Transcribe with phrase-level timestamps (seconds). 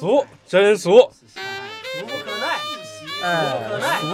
[0.00, 2.56] 俗，真俗，俗不可耐，
[3.22, 3.52] 哎，
[4.00, 4.06] 俗，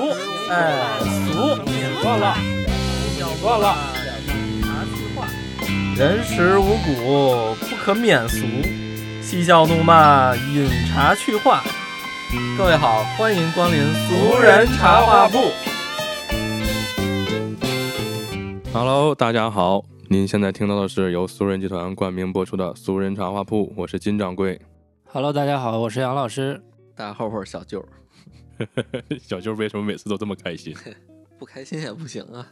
[0.50, 2.34] 哎，俗，算了，
[3.40, 3.76] 算了。
[5.96, 8.44] 人食五谷，不可免俗。
[9.22, 11.62] 嬉笑怒骂，饮茶去话。
[12.58, 15.52] 各位好，欢迎光临俗人茶话铺。
[18.72, 24.60] Hello，大家好，您现在听到的是由俗人集团冠名播出的《俗人茶话铺》，我是金掌柜。
[25.08, 26.60] Hello，大家好，我是杨老师。
[26.94, 27.82] 大家好，我是小舅，
[29.22, 30.74] 小舅为什么每次都这么开心？
[31.38, 32.46] 不开心也不行啊。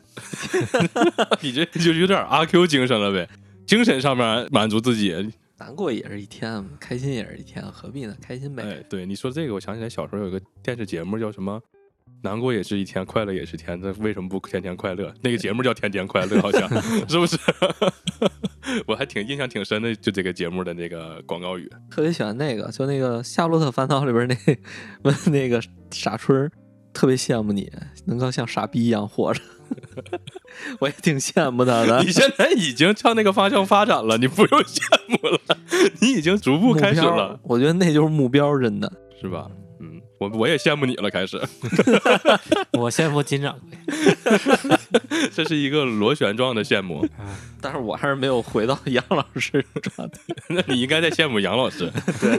[1.43, 3.29] 你这就有点阿 Q 精神了呗，
[3.67, 5.33] 精神上面满足自己。
[5.59, 8.17] 难过也是一天，开心也是一天，何必呢？
[8.23, 8.63] 开心呗。
[8.63, 11.61] 哎，对你说这个，我想起来小时候有个电视节目叫什么？
[12.25, 15.13] 难过也是一天，快乐也是天，那为什么不天天快乐？
[15.21, 16.67] 那个节目叫《天天快乐》，好像
[17.07, 17.39] 是不是？
[18.89, 21.71] 我还挺印象挺深的，就这个节目的那个广告语。
[21.91, 24.35] 特别喜欢那个，就那个《夏洛特烦恼》里边那
[25.05, 26.51] 问那个傻春儿，
[26.95, 27.71] 特别羡慕你
[28.07, 29.43] 能够像傻逼一样活着，
[30.81, 32.11] 我也挺羡慕他的你。
[32.11, 35.41] 现在已经向那个方向发展了，你不用羡慕了，
[36.01, 38.91] 你已经逐步开始了，我觉得那就是目标，真的。
[39.21, 39.51] 是吧？
[40.29, 41.41] 嗯，我我也羡慕你了，开始，
[42.73, 43.79] 我羡慕金掌柜。
[45.33, 47.07] 这是一个螺旋状的羡慕。
[47.61, 50.19] 但是我还是没有回到杨老师状态。
[50.51, 51.91] 那你应该在羡慕杨老师。
[52.21, 52.39] 对。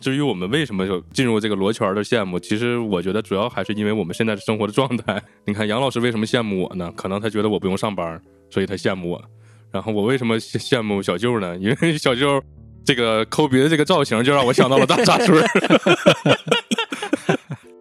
[0.00, 5.22] 至于我们为什么就进入这个罗圈的羡慕，其实我觉得主要还是因为我们现在的生活的状态。
[5.44, 6.90] 你看杨老师为什么羡慕我呢？
[6.96, 9.24] 可能他觉得我不用上班，所以他羡慕我。
[9.70, 11.56] 然后我为什么羡羡慕小舅呢？
[11.58, 12.42] 因为小舅
[12.84, 15.48] 这个抠鼻的这个造型，就让我想到了大傻春儿。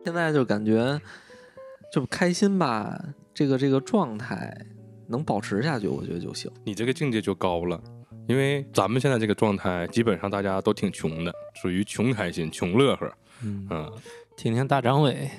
[0.06, 1.00] 现在就感觉
[1.92, 3.00] 就开心吧，
[3.34, 4.56] 这个这个状态
[5.08, 6.52] 能保持下去，我觉得就行。
[6.64, 7.82] 你这个境界就高了，
[8.28, 13.12] 因为咱们现在这个状态，基本上大家都挺穷的，属于穷开心、穷乐呵，
[13.44, 13.92] 嗯，嗯
[14.38, 15.30] 听听大张伟，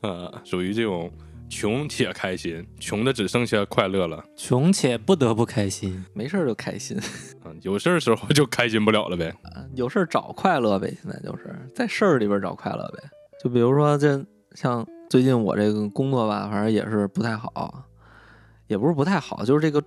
[0.00, 1.10] 呃， 属于这种
[1.50, 6.02] 穷且开心，穷的只剩下快乐了，穷且不得不开心。
[6.14, 6.96] 没事儿就开心，
[7.44, 10.96] 嗯，有事儿的时候就开心不了了呗，啊有事儿找快乐呗。
[11.02, 13.02] 现在就是在事儿里边找快乐呗。
[13.42, 14.24] 就比如说这
[14.54, 17.84] 像最近我这个工作吧，反正也是不太好，
[18.68, 19.82] 也不是不太好，就是这个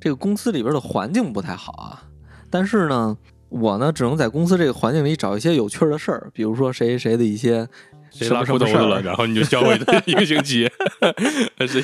[0.00, 2.04] 这个公司里边的环境不太好啊。
[2.48, 3.18] 但是呢，
[3.50, 7.68] 我呢只能在公司这个环境里找一些有趣儿的事儿，比如说谁谁谁的一些
[8.10, 9.02] 谁拉裤兜子了。
[9.02, 10.68] 然后你就销毁他一个星期，
[11.66, 11.82] 谁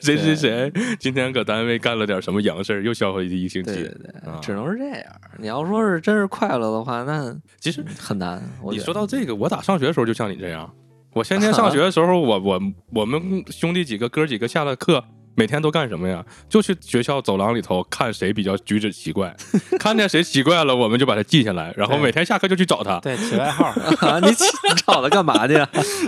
[0.00, 3.88] 谁谁谁今天搁单位干了点什么洋事儿，又销毁一个星期对对。
[3.94, 5.04] 对，啊只能是这样。
[5.38, 8.42] 你要说是真是快乐的话，那其实很难。
[8.70, 10.70] 你说到这个，我打上学的时候就像你这样。
[11.14, 12.60] 我先天上学的时候，我我
[12.94, 16.24] 我们兄弟几个哥几个下了课，每天都干什么呀？
[16.48, 19.34] 就去学校走廊里头看谁比较举止奇怪，
[19.80, 23.66] 看见谁奇怪了，我们就把他记下来，然后每天下课就去找他，对，起外号，
[24.06, 25.54] 啊，你起你找他干嘛去？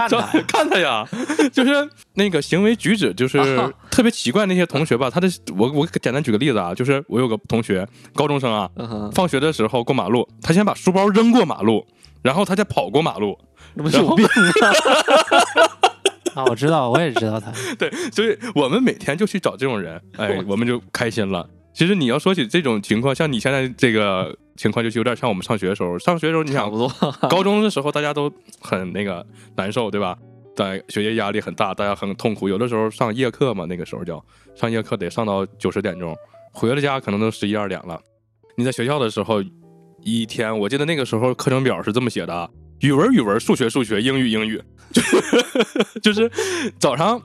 [0.08, 0.44] 找看他呀。
[0.46, 1.06] 看他呀，
[1.52, 5.08] 就是那个行为举止，就是啊特别奇怪那些同学吧。
[5.10, 8.68] 他的我我简单举个例子啊，就是我有个同学，高中生啊，
[9.14, 11.86] 放学的时候过马路，他先把书包扔过马路，
[12.22, 13.38] 然后他再跑过马路。
[13.74, 14.30] 那不是有病吗？
[16.34, 17.52] 啊，我知道，我也知道他。
[17.78, 21.48] 对，所以我们每天就去找这种人，哎，我们就开心了。
[21.72, 25.98] 其实你要说起这种情况，像你现在这个情况，就是有点像我们上学的时候。
[25.98, 26.88] 上学的时候，你想不多。
[27.28, 30.16] 高中的时候，大家都很那个难受，对吧？
[30.56, 32.48] 在学业压力很大，大家很痛苦。
[32.48, 34.24] 有的时候上夜课嘛，那个时候叫
[34.54, 36.16] 上夜课，得上到九十点钟，
[36.52, 38.00] 回了家可能都十一二点了。
[38.56, 39.42] 你在学校的时候，
[40.04, 42.48] 一天我记得那个时候课程表是这么写的啊：
[42.84, 44.62] 语文语文，数学数学，英语英语，
[46.02, 46.30] 就是
[46.78, 47.18] 早上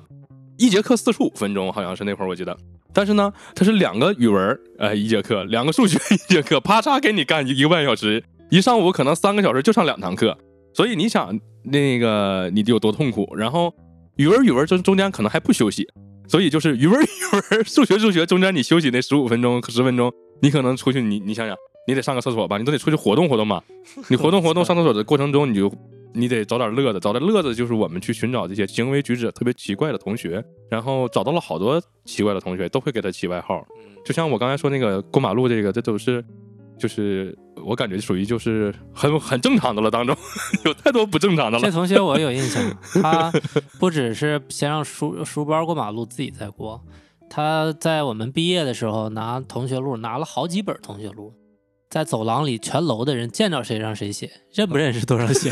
[0.57, 2.55] 一节课四十五分钟，好像是那会儿我记得。
[2.93, 10.37] 但是呢，它是两个语文，呃，一节课，两个数学一节课，啪嚓给你干一个半小时，一上午可能三个小时就上两堂课，
[10.73, 13.27] 所以你想那个你得有多痛苦？
[13.35, 13.73] 然后
[14.15, 15.85] 语文语文中中间可能还不休息，
[16.25, 17.05] 所以就是语文语
[17.51, 20.09] 文，数学数学中间你休息那十五分钟十分钟，
[20.41, 21.53] 你可能出去你你想想，
[21.89, 23.59] 你得上个厕所吧，你都得出去活动活动嘛。
[24.09, 25.74] 你活动活动 上厕所的过程中，你就
[26.13, 33.65] 你得找点乐子，找点乐子就是我们去寻找这些行为举止特别奇怪的同学，然后找到了好多奇怪的同学，都会给他起外号。
[34.06, 36.24] 就像我刚才说那个过马路这个，这都是
[36.77, 40.15] 就是我感觉属于就是很很正常的了，当中
[40.63, 41.74] 有太多不正常的了这了。
[41.74, 42.63] 同学我有印象，
[43.01, 43.31] 他
[43.80, 46.81] 不只是先让书书包过马路自己再过，
[47.30, 51.33] 他在我们毕业的时候拿同学录，拿了好几本同学录，
[51.89, 55.50] 在走廊里全楼的人见着谁让谁写，认不认识都让写。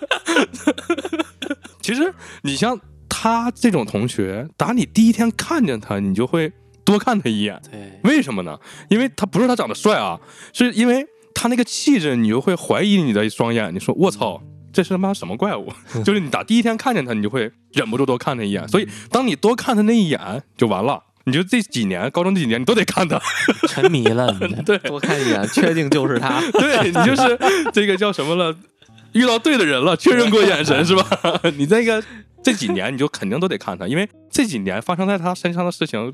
[1.80, 2.78] 其实你像
[3.08, 6.52] 他这种同学，打你第一天看见他，你就会
[6.84, 7.58] 多看他一眼。
[7.70, 8.58] 对，为什么呢？
[8.90, 10.20] 因为他不是他长得帅啊，
[10.52, 14.42] 是因为他那个气质，你就会怀疑你的双眼，你说我操。
[14.72, 15.72] 这是他妈什么怪物？
[16.04, 18.68] 就是你打第一天看见他，你就会忍不住多看他一眼。
[18.68, 21.02] 所以，当你多看他那一眼，就完了。
[21.26, 23.20] 你就这几年，高中这几年，你都得看他。
[23.68, 24.32] 沉迷了，
[24.64, 26.40] 对，多看一眼，确定就是他。
[26.58, 27.38] 对你就是
[27.72, 28.56] 这个叫什么了？
[29.12, 31.40] 遇到对的人了，确认过眼神是吧？
[31.56, 32.02] 你那个
[32.42, 36.12] 这几年，你就肯定都得看他，因为这几年发生在他身上的事情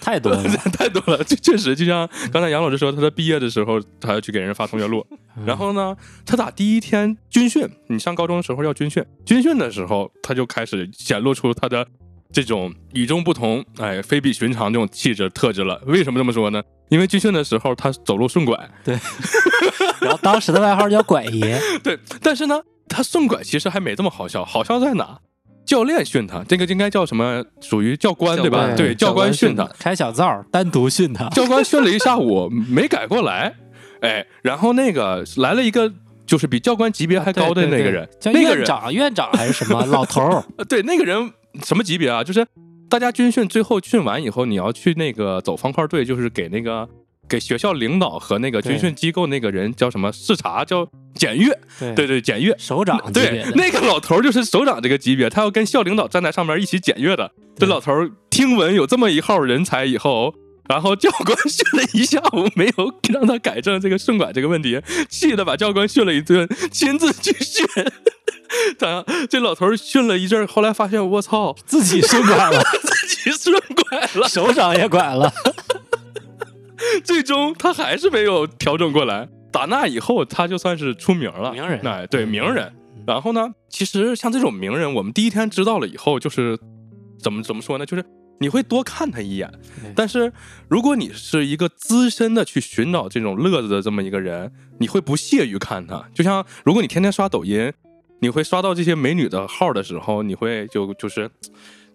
[0.00, 0.42] 太多了，
[0.72, 1.24] 太多了。
[1.24, 5.04] 就确实，就像刚才杨老师说，他在毕业的时候，他要去给人发同学录。
[5.46, 11.86] 然后呢，他打第一天军训，你上高中的时候要军训，军训的时候他就开始显露出他的
[12.32, 15.80] 这种与众不同、哎，非比寻常这种气质特质了。
[15.86, 16.62] 为什么这么说呢？
[16.88, 18.98] 因为军训的时候他走路顺拐，对，
[20.00, 21.98] 然后当时的外号叫拐爷， 对。
[22.22, 25.18] 但是呢，他顺拐其实还没这么好笑，好笑在哪？
[25.64, 27.44] 教练训他，这个应该叫什么？
[27.60, 28.74] 属于教官对吧？
[28.76, 33.54] 对，教官训他，开小灶单独训他， 教官训了一下午没改过来。
[34.00, 35.90] 哎，然后那个来了一个，
[36.26, 40.44] 就是比教官级别还高的那个人，叫院长，院长还是什么老头儿？
[40.68, 41.32] 对，那个人
[41.64, 42.24] 什么级别啊？
[42.24, 42.46] 就是
[42.88, 46.88] 大家军训最后训完以后，你要去那个走方块队，就是给那个
[47.28, 51.56] 给学校领导和那个军训机构那个人叫什么视察，叫检阅。
[51.94, 52.98] 对对，检阅首长。
[53.12, 57.32] 对，那个老头就是首长这个级别，他要跟校领导站在上面一起检阅的。
[57.56, 57.92] 这老头
[58.30, 60.34] 听闻有这么一号人才以后。
[60.68, 67.66] 然后教官训了一下午，没有让他改正这个顺拐这个问题，气得把教官训了一顿，亲自去训。
[68.78, 73.60] 他这老头训了一阵，后来发现我操，自己顺拐了， 自己顺
[73.90, 75.32] 拐了，手掌也拐了。
[77.04, 79.28] 最终他还是没有调整过来。
[79.50, 81.80] 打那以后，他就算是出名了，名人。
[81.86, 82.72] 哎，对，名人。
[83.06, 86.58] 然后呢，其实像这种名人，我们第一天知道了以后，就是
[87.18, 87.86] 怎么怎么说呢？
[87.86, 88.04] 就是。
[88.40, 89.48] 你会多看他一眼，
[89.94, 90.32] 但是
[90.68, 94.50] 如果你是一个资深的去寻找这种乐子的这么一个人，
[94.80, 96.04] 你会不屑于看他。
[96.12, 97.72] 就像如果你天天刷抖音，
[98.22, 101.28] 你会刷到这些美女的号的时候，你会就就是。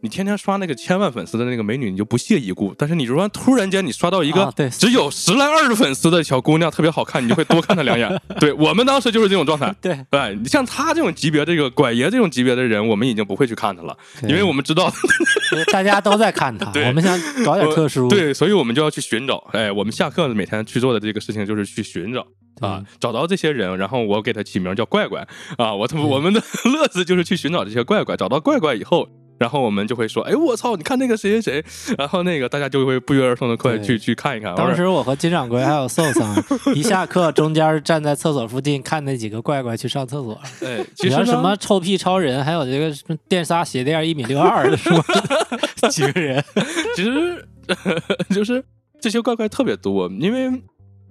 [0.01, 2.73] 你天天刷那个千万粉丝的那个美女，你就不屑一顾。
[2.77, 8.21] 但是你如果突然间你刷到一个只有十来二十粉丝的小姑娘，特别好看，你就会多看她两眼。
[8.39, 9.73] 对我们当时就是这种状态。
[9.81, 14.91] 对，哎，你像她这种级别，这个拐爷这种级别的人，我们已经不会去看她了，因为我们知道
[15.73, 16.71] 大家都在看她。
[16.85, 18.07] 我们想搞点特殊。
[18.07, 19.43] 对，所以我们就要去寻找。
[19.53, 22.23] 哎，我们下课每天去做的这个事情就是去寻找
[22.59, 25.27] 啊，找到这些人，然后我给他起名叫怪怪
[25.57, 25.73] 啊。
[25.73, 29.09] 我我们的乐子就是去寻找这些怪怪，找到怪怪以后。
[29.37, 30.75] 然后我们就会说，哎，我操！
[30.75, 34.55] 你看那个谁谁谁，然后那个大家就会不约而同的快去去看一看。
[34.55, 36.35] 当时我和金掌柜还有宋桑，
[36.75, 40.39] 一下课中间站在厕所附近看那几个怪怪去上厕所。
[40.63, 42.93] 哎，其实什么臭屁超人，还有这个
[43.27, 45.03] 电杀鞋垫一米六二的是吗？
[45.89, 46.43] 几个人，
[46.95, 47.47] 其实
[48.33, 48.63] 就是
[48.99, 50.61] 这些怪怪特别多，因为。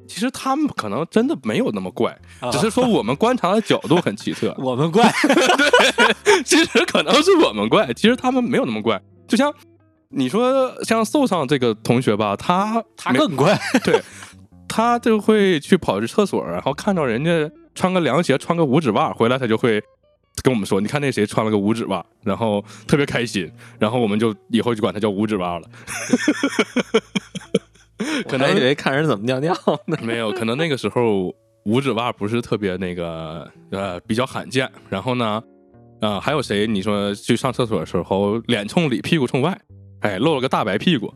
[0.07, 2.17] 其实他们可能真的没有那么怪，
[2.53, 4.55] 只是说我们观察的角度很奇特。
[4.59, 5.11] 我们怪，
[6.25, 9.01] 对， 其实可能是我们怪，其实他们没有那么怪。
[9.27, 9.53] 就像
[10.09, 14.01] 你说，像寿上这个同学吧，他他更怪，对，
[14.69, 19.83] 他就会去跑去厕所，然后看到人家穿个凉鞋、穿个五指袜回来，他就会
[20.43, 23.51] 跟我们说：“你看那谁穿了个五指袜，然后特别开心。”
[23.81, 25.69] 然后我们就以后就管他叫五指袜了。
[28.29, 29.55] 可能以为看人怎么尿尿
[29.87, 29.97] 呢？
[30.05, 31.35] 没有，可能那个时候
[31.65, 34.71] 五指袜不是特别那个呃比较罕见。
[34.91, 35.43] 然后呢，
[36.01, 36.67] 啊还有谁？
[36.67, 39.59] 你说去上厕所的时候脸冲里屁股冲外，
[40.01, 41.13] 哎露了个大白屁股，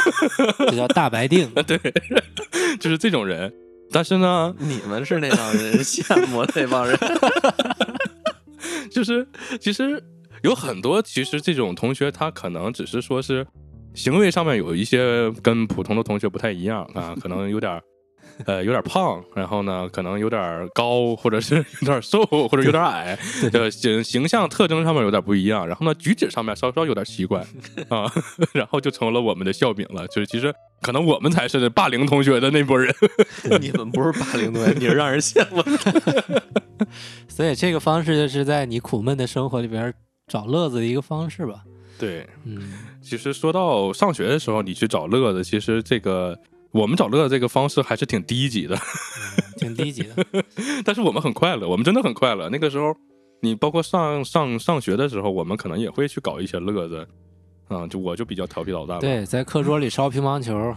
[0.68, 1.48] 这叫大白腚。
[1.64, 1.78] 对，
[2.78, 3.52] 就是这种人。
[3.90, 6.96] 但是呢，你们是那帮人羡慕那帮人，
[8.92, 9.26] 就是
[9.58, 10.00] 其实
[10.42, 13.46] 有很多，其实这种同学他可能只是说是。
[13.94, 17.80] 行为上面有一些跟普通的同学不太一样啊，可能有点
[18.46, 23.18] 呃有点胖，然后呢可能有点高，或者是有点瘦，或者有点矮，
[23.52, 27.40] 呃形形象特征上面有点不一样，然后呢举止上面稍稍有点奇怪
[27.88, 28.10] 啊，
[28.54, 30.06] 然后就成了我们的笑柄了。
[30.08, 32.94] 就是其实可能我们才是霸凌同学的那波人，
[33.60, 35.62] 你们不是霸凌同学，你是让人羡慕。
[37.28, 39.92] 所以这个方式就是在你苦闷的生活里边
[40.26, 41.62] 找乐子的一个方式吧。
[42.00, 46.36] 对，嗯，其实说到上学的时候，你去找乐子，其实这个
[46.72, 48.76] 我们找乐子这个方式还是挺低级的，
[49.58, 50.24] 挺低级的。
[50.84, 52.48] 但是我们很快乐，我们真的很快乐。
[52.48, 52.94] 那个时候，
[53.42, 57.06] 你包括上上上学的时候，我们可能也会去搞一些乐子。
[57.68, 58.98] 啊，就我就比较调皮捣蛋。
[58.98, 60.74] 对，在课桌里烧乒乓球，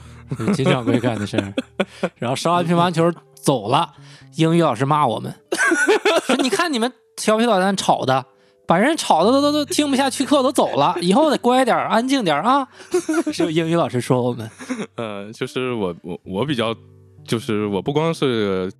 [0.54, 1.54] 金掌柜干的事儿。
[2.18, 3.94] 然后烧完乒乓球走了，
[4.36, 5.34] 英语老师骂我们，
[6.28, 8.24] 说你看你们调皮捣蛋吵的。
[8.68, 12.68] 把人吵的都都都听不下去课都走了，以后得乖点安静点啊！
[13.32, 14.50] 是英语老师说我们，
[14.96, 16.76] 呃，就是我我我比较，
[17.28, 18.72] 就是我不光是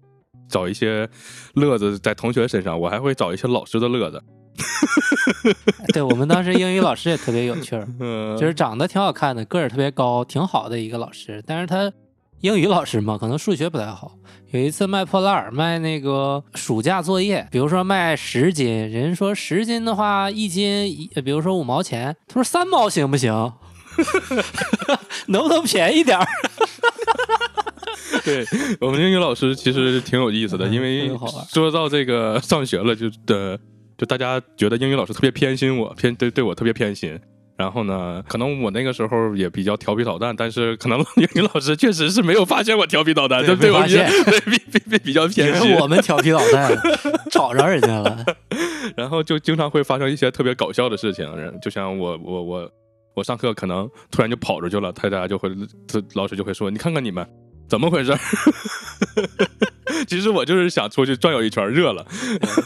[0.50, 1.10] 找一些
[1.56, 4.22] 乐子在同学身上，我还会找一些老师的乐子。
[5.94, 11.44] 对我们当时英语老师也特别有趣儿，嗯，就是长得挺好看的，个儿特别高，挺好的一个老师。
[11.48, 11.92] 但是他
[12.44, 14.18] 英语老师嘛，可能数学不太好。
[14.52, 23.32] 有一次卖破烂儿，卖那个暑假作业，比如说卖十斤，人家说十斤的话，一斤一，比如说五毛钱，他说三毛行不行？
[25.28, 26.28] 能不能便宜点儿？
[28.26, 28.46] 对
[28.82, 31.10] 我们英语老师其实挺有意思的，因为
[31.48, 33.58] 说到这个上学了，就的
[33.98, 37.18] 就大家觉得英语老师特别偏心我，偏对对我特别偏心。
[37.56, 45.76] 然后呢，可能我那个时候也比较调皮捣蛋，但是可能 英语老师确实是没有发现我调皮捣蛋，对就对我比较没发现对比比比比较偏心。
[45.76, 46.76] 我们调皮捣蛋，
[47.30, 48.26] 找着人家了。
[48.98, 51.26] 然后就经常会发生一些特别搞笑的事情，
[51.62, 52.72] 就像我我我
[53.16, 55.50] 我上课可能突然就跑出去了，大家就会
[56.16, 57.26] 老师就会说：“你看看你们
[57.74, 58.20] 怎么回事儿？”
[60.06, 62.06] 其实我就是想出去转悠一圈，热了。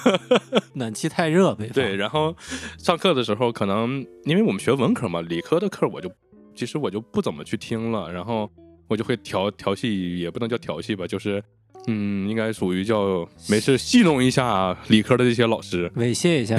[0.75, 2.35] 暖气太热，呗对，然后
[2.77, 6.11] 上课的时候，可能因为我们学文科嘛，理科的课我就
[6.53, 8.51] 其实我就不怎么去听了，然后
[8.89, 11.41] 我就会调调戏，也不能叫调戏吧，就是
[11.87, 15.89] 嗯，应该属于叫没事戏弄一下理科的这些老师。
[15.95, 16.55] 猥亵一下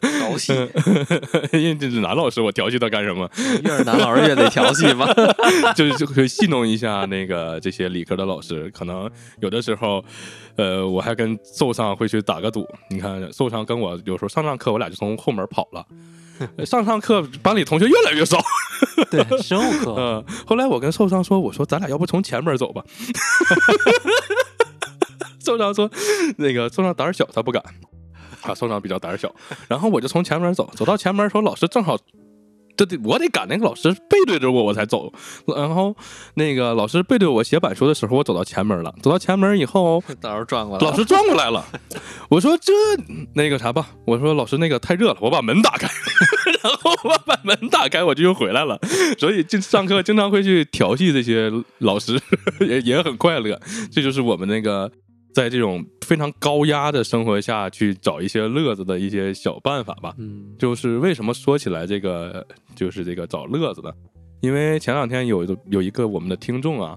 [0.00, 0.52] 调戏，
[1.52, 3.28] 因为这是男老师，我调戏他干什么？
[3.64, 5.08] 越是男老师越得调戏吧？
[5.74, 10.04] 就是就会戏弄一下那个这些理科的老师，可能有的时候，
[10.56, 12.68] 呃，我还跟寿上会去打个赌。
[12.90, 15.86] 你看，寿上跟我有时候上上课，我俩就从后门跑了。
[16.64, 18.38] 上上课班里同学越来越少，
[19.10, 22.82] 对生物课，嗯、 后来我跟受伤说，我说咱俩要不从前门走吧。
[25.44, 25.90] 寿上说，
[26.38, 27.62] 那个寿上胆儿小，他不敢。
[28.42, 29.34] 啊，寿上比较胆儿小，
[29.68, 31.96] 然后我就从前门走，走到前门的时候，老师正好，
[32.76, 35.12] 这得我得赶那个老师背对着我，我才走。
[35.46, 35.94] 然后
[36.34, 38.94] 那个老师背对我写板书的时候，我走到前门了。
[39.02, 41.64] 走到前门以后，老师转过来，老师转过来了，
[42.28, 42.72] 我说这
[43.34, 45.88] 那个啥吧，我说老师那个太热了，我把门打开，
[46.62, 48.78] 然后我把门打开，我就又回来了。
[49.18, 52.20] 所以就上课经常会去调戏这些老师，
[52.60, 53.60] 也也很快乐。
[53.92, 54.90] 这就是我们那个
[55.34, 60.14] 在这种非常高压的生活下去找一些乐子的一些小办法吧。
[60.16, 63.90] 嗯，就是为什么说起来这个就是这个找乐子呢，
[64.40, 66.96] 因为前两天有一个有一个我们的听众啊，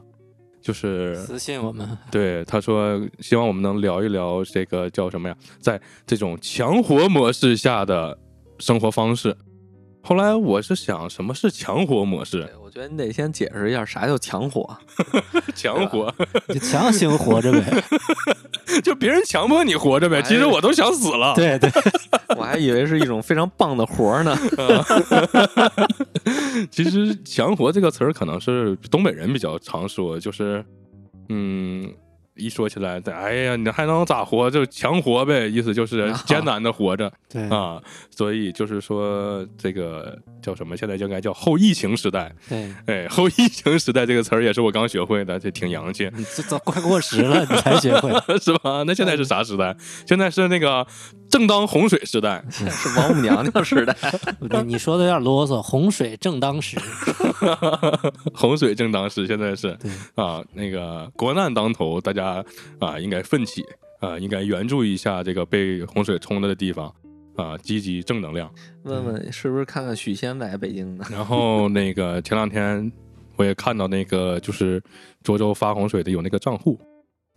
[0.62, 8.18] 就是私信我们，对，他说希望我们能聊一聊这个叫什么呀，在这种强活模式下的
[8.60, 9.36] 生活方式。
[10.04, 12.48] 后来我是想，什么是强活模式？
[12.64, 14.78] 我觉得你得先解释一下啥叫强火。
[15.56, 16.14] 强活
[16.50, 17.84] 就强行活着呗。
[18.84, 20.22] 就别人强迫你活着呗。
[20.22, 21.34] 其实我都想死了。
[21.36, 21.72] 对对，
[22.38, 24.38] 我还以为是一种非常棒的活儿呢。
[26.70, 30.64] 其实“强活”这个词儿可能是东北人比较常说，就是
[31.30, 31.92] 嗯，
[32.38, 34.50] 一说起来，哎呀，你还能咋活？
[34.50, 37.12] 就强活呗，意思就是 艰难的活着。
[37.30, 40.78] 对啊，所以就是说这个叫什么？
[40.78, 42.34] 现在应该叫后疫情时代。
[42.48, 48.12] 对，哎，后疫情时代这个词儿也是我刚学会的，这挺洋气，你这都快过时了，你才学会。
[48.40, 48.84] 是吧？
[48.86, 49.76] 那现在是啥时代？
[50.08, 50.86] 现在是那个
[51.30, 52.44] 正当洪水时代。
[52.50, 53.96] 是王母娘娘时代，
[54.64, 56.78] 你你说的有点啰嗦，洪水正当时。
[58.34, 62.44] 洪水正当时，现在是对啊，那个国难当头，大家
[62.80, 63.64] 啊应该奋起
[64.00, 66.94] 啊，应该援助一下这个被洪水冲了的地方
[67.36, 68.50] 啊，积极正能量。
[68.84, 71.06] 问问是不是看看许仙来北京呢？
[71.12, 72.92] 然后那个前两天
[73.36, 74.82] 我也看到那个就是
[75.24, 76.80] 涿州发洪水的有那个账户，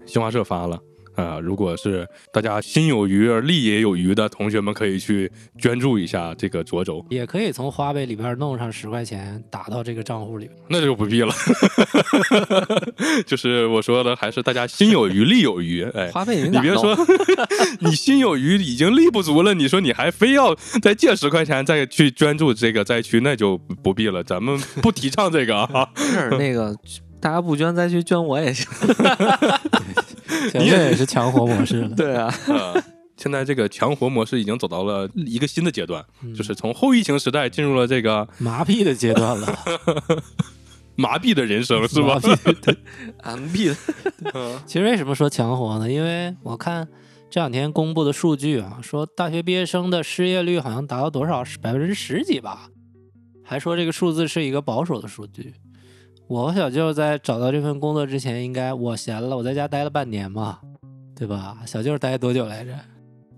[0.06, 0.78] 新华社发了。
[1.20, 10.50] 啊、如果是大家心有余而力也有余的同学们，可以去捐助一下这个涿州，也可以从花呗里边弄上十块钱打到这个账户里。
[10.68, 11.32] 那就不必了。
[13.26, 15.84] 就是我说的，还是大家心有余力有余。
[15.90, 16.96] 哎，花呗你你别说，
[17.80, 24.22] 你心有余，已经力不足了，你说你还非要再借十块钱再去捐助这个灾区，那就不必了。
[24.24, 25.88] 咱们不提倡这个啊。
[25.96, 26.74] 没事，那个
[27.20, 28.66] 大家不捐灾区捐我也行。
[30.52, 31.88] 这也是强活模式了。
[31.96, 32.82] 对啊， 呃，
[33.16, 39.58] 现在这个强活模式已经走到了一个新的阶段，嗯就是从后疫情时代进入了这个麻痹的阶段了，
[40.96, 42.20] 麻痹的人生，是吧麻？
[42.20, 42.76] 痹对
[43.22, 45.90] MB 的其实为什么说强活呢？
[45.90, 46.88] 因为我看
[47.30, 51.44] 这两天公布的数据啊，说大学毕业生的失业率好像达到多少？
[51.60, 52.68] 百分之十几吧，
[53.44, 55.54] 还说这个数字是一个保守的数据。
[56.30, 60.60] 我和小舅在找到这份工作之前，应该我闲了，我在家待了半年嘛，
[61.16, 61.58] 对吧？
[61.66, 62.72] 小舅待多久来着？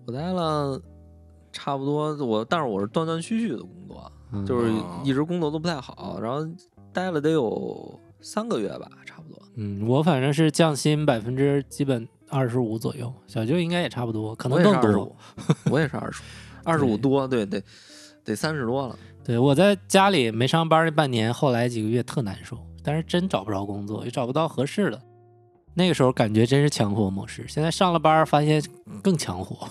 [0.07, 0.79] 我待了
[1.51, 6.47] 差不多，我但是我是断断续续的工作，嗯就是哦一直工作都不太好，然后
[6.93, 9.43] 待了得有三个月吧，差不多。
[9.57, 15.17] 嗯，我反正是降薪百分之基本二十五左右，小舅应该也差不多，可能更多也是二十五。
[15.73, 16.25] 我也是二十五，
[16.63, 17.63] 二十五多，对得
[18.23, 18.95] 得三十多了。
[19.25, 25.01] 对，我在家里没上班那半年，后来几个月特难受，但是真找不着工作，也找不到合适的。
[25.75, 28.63] 那个时候感觉真是强活模式，现在上了班发现
[29.03, 29.69] 更强活。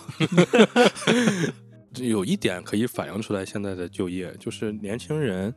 [1.98, 5.54] 有一点可以反映出来现在的就业，就是年轻人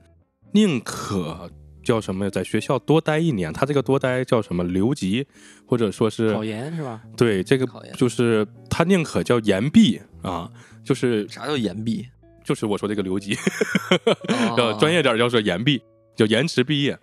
[0.52, 1.50] 宁可
[1.82, 5.26] 叫什么，在学校多待一年，他这个多待叫什么留级，
[5.64, 7.00] 或者说是考研是吧？
[7.16, 10.50] 对这个考研就是他宁可叫延毕啊，
[10.84, 12.06] 就是啥叫延毕？
[12.44, 15.80] 就是我说这个留级，哦呃，专业点儿叫做延毕，
[16.14, 16.98] 叫延迟毕业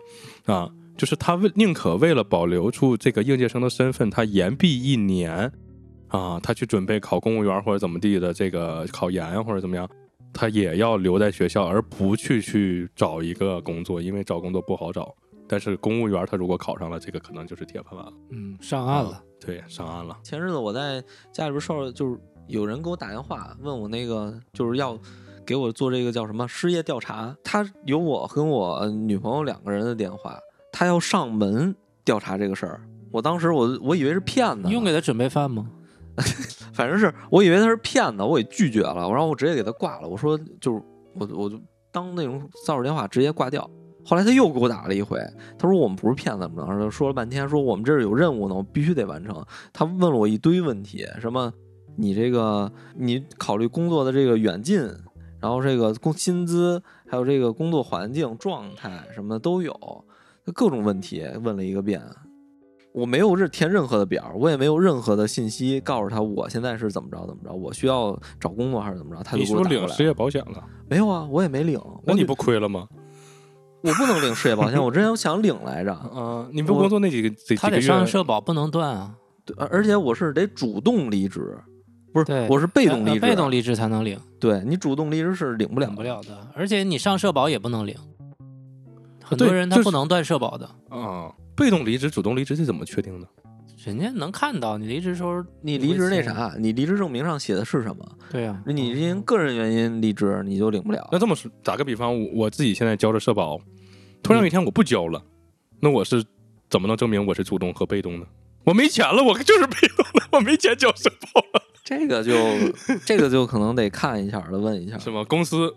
[0.46, 5.52] 啊，就是他为宁可为了保留住这个应届生的身份，他延毕一年
[6.08, 9.88] 啊，他去准备考公务员或者怎么地的这个考研或者怎么样，
[10.32, 15.14] 他也要留在学校，而不去去找一个工作，因为找工作不好找。
[15.48, 18.12] 但是公务员他如果考上了，这个可能就是铁饭碗了。
[18.30, 19.22] 嗯，上岸了。
[19.38, 20.18] 对，上岸了。
[20.22, 24.98] 前日子我在家里边受了，就是有人给我打电话问我那个，就是要
[25.44, 27.36] 给我做这个叫什么失业调查。
[27.42, 30.38] 他有我跟我女朋友两个人的电话，
[30.72, 32.80] 他要上门调查这个事儿。
[33.10, 35.68] 我当时我我以为是骗子，你用给他准备饭吗？
[36.72, 40.08] 反正是我以为他是骗子，我给拒绝了，然后我直接给他挂了。
[40.08, 40.82] 我说就是
[41.14, 43.68] 我我就当那种骚扰电话直接挂掉。
[44.04, 45.18] 后来他又给我打了一回，
[45.58, 46.90] 他说我们不是骗子，怎么着？
[46.90, 49.44] 说了半天，说我们这儿有任务呢，我必须得完成。
[49.72, 51.52] 他问了我一堆问题，什么
[51.96, 54.82] 你这个你考虑工作的这个远近，
[55.42, 59.74] 然后这个工薪资，还有这个工作环境状态什么的都有，
[60.54, 62.00] 各种问题问了一个遍。
[62.94, 70.62] 我没有任填任何的表，我也没有任何的信息告诉他我现在是怎么着怎么着，我需要找工作还是怎么着，他给我打过来领失业保险了？
[70.88, 71.80] 没有啊，我也没领。
[72.04, 72.86] 那你不亏了吗？
[73.82, 79.16] 我不能领失业保险，我之前想领来着，啊，你不工作那几个他得上社保，不能断啊。
[79.44, 81.58] 对而且我是得主动离职，
[82.12, 86.46] 不是，我是被动离职，呃被动离职才能领，对你主动离职是领不了领不了的。
[86.54, 87.96] 而且你上社保也不能领，
[89.22, 93.26] 很多人他不能断社保的，啊，被动离职、主动离职这怎么确定的？
[93.84, 98.06] 人家能看到你离职时候你离职那，啥，你离职证明上写的是什么？
[98.30, 101.08] 对呀、你因个人原因离职，你就领不了。
[101.10, 103.58] 那这么说，打个比方，我我自己现在交着社保，
[104.22, 105.20] 突然有一天我不交了，
[105.80, 106.22] 那我是
[106.70, 108.26] 怎么能证明我是主动和被动呢？
[108.64, 111.64] 我没钱了，我就是被动的，我没钱交社保了，
[111.98, 112.34] 这个就
[113.04, 114.98] 这个就可能得看一下了，问一下。
[114.98, 115.24] 是吗？
[115.28, 115.74] 公司，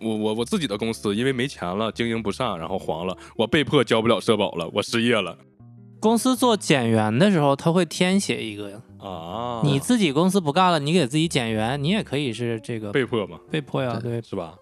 [0.00, 5.36] 我我我自己的公司因为没钱了，经营不善，然后黄了，我被迫交不了社保了，我失业了
[6.00, 8.80] 公司做减员的时候，他会填写一个呀。
[8.98, 9.60] 啊！
[9.62, 14.54] 你自己公司不干了，你给自己减员，你也可以是这个被迫嘛，被迫呀，对，是吧？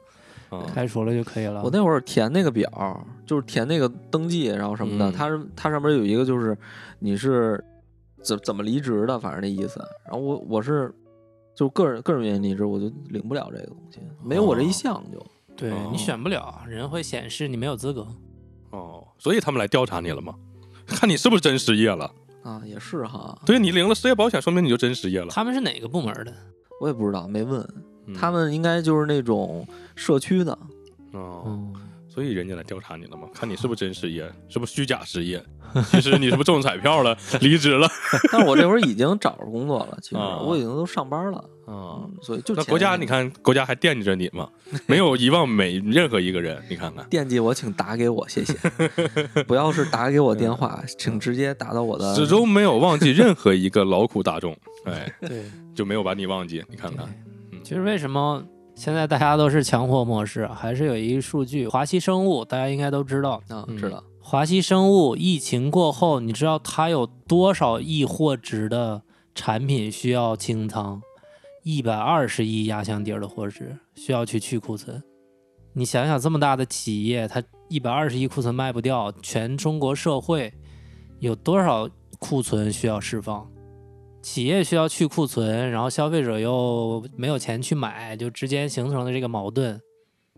[0.50, 1.62] 啊，开除了就可以了。
[1.62, 6.56] 我那会儿填那个表，就是填那个登记，然后什么的，嗯它是它上面有一个就是
[6.98, 7.62] 你是
[8.26, 9.78] 怎怎么离职的，反正那意思。
[10.04, 10.92] 然后我我是
[11.54, 15.24] 就个人个人原因离职，我就领不了这个东西，没有我这一项就。
[15.56, 18.06] 对哦你选不了，人会显示你没有资格。
[18.70, 20.34] 哦，所以他们来调查你了吗？
[20.86, 22.12] 看你是不是真失业了。
[22.42, 25.28] 啊，也是哈，对你领了失业保险，说明你就真失业了。
[25.30, 26.32] 他们是哪个部门的？
[26.80, 27.60] 我也不知道，没问。
[28.08, 30.56] 嗯他们应该就是那种社区的，
[31.12, 31.74] 哦，嗯，
[32.16, 33.28] 所以人家来调查你了吗？
[33.34, 35.44] 看你是不是真失业，是不是虚假失业？
[35.90, 37.86] 其实你是不是中彩票了，离职了？
[38.32, 44.48] 但是我这会儿已经找着工作了，其实啊我已经都上班了，啊嗯，所以就前那国家，你看，国家还惦记着你吗？
[44.86, 47.04] 没有遗忘每任何一个人，你看看。
[47.10, 48.54] 惦记我，请打给我，谢谢。
[49.46, 52.14] 不要是打给我电话，请直接打到我的。
[52.14, 56.64] 始终没有忘记任何一个劳苦大众，哎，对，就没有把你忘记。
[56.70, 57.04] 你看看，
[57.52, 58.42] 嗯其实为什么
[58.76, 63.42] 现在大家都是强货模式，还是有一个数据，华西生物大家应该都知道。
[63.48, 64.04] 啊，嗯知道。
[64.20, 69.02] 华西生物疫情过后，你知道它有多少亿货值的
[69.34, 71.00] 产品需要清仓？
[71.62, 75.02] 一百二十亿压箱底儿的货值需要去去库存。
[75.72, 80.52] 你想想，这么大的企业，它一百二十亿库存卖不掉，全中国社会
[81.18, 83.50] 有多少库存需要释放？
[84.26, 89.80] 企业需要去库存，然后消费者又没有钱去买，就之间形成了这个矛盾，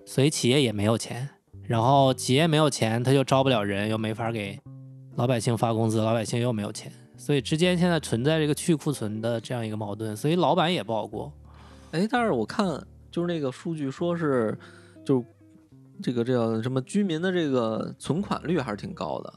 [0.04, 1.26] 所以企业也没有钱。
[1.62, 4.60] 然后企业没有钱，他就招不了人，又没法给
[5.16, 11.32] 老百姓发工资，老百姓又没有钱，所以之间现在存在这个去库存的这样一个矛盾，所以老板也不好过。
[11.92, 12.66] 哎，但是我看
[13.10, 14.56] 就是那个数据说是，
[15.02, 15.24] 就
[16.02, 19.32] 这个这叫什么居民的这个存款率还是挺高的。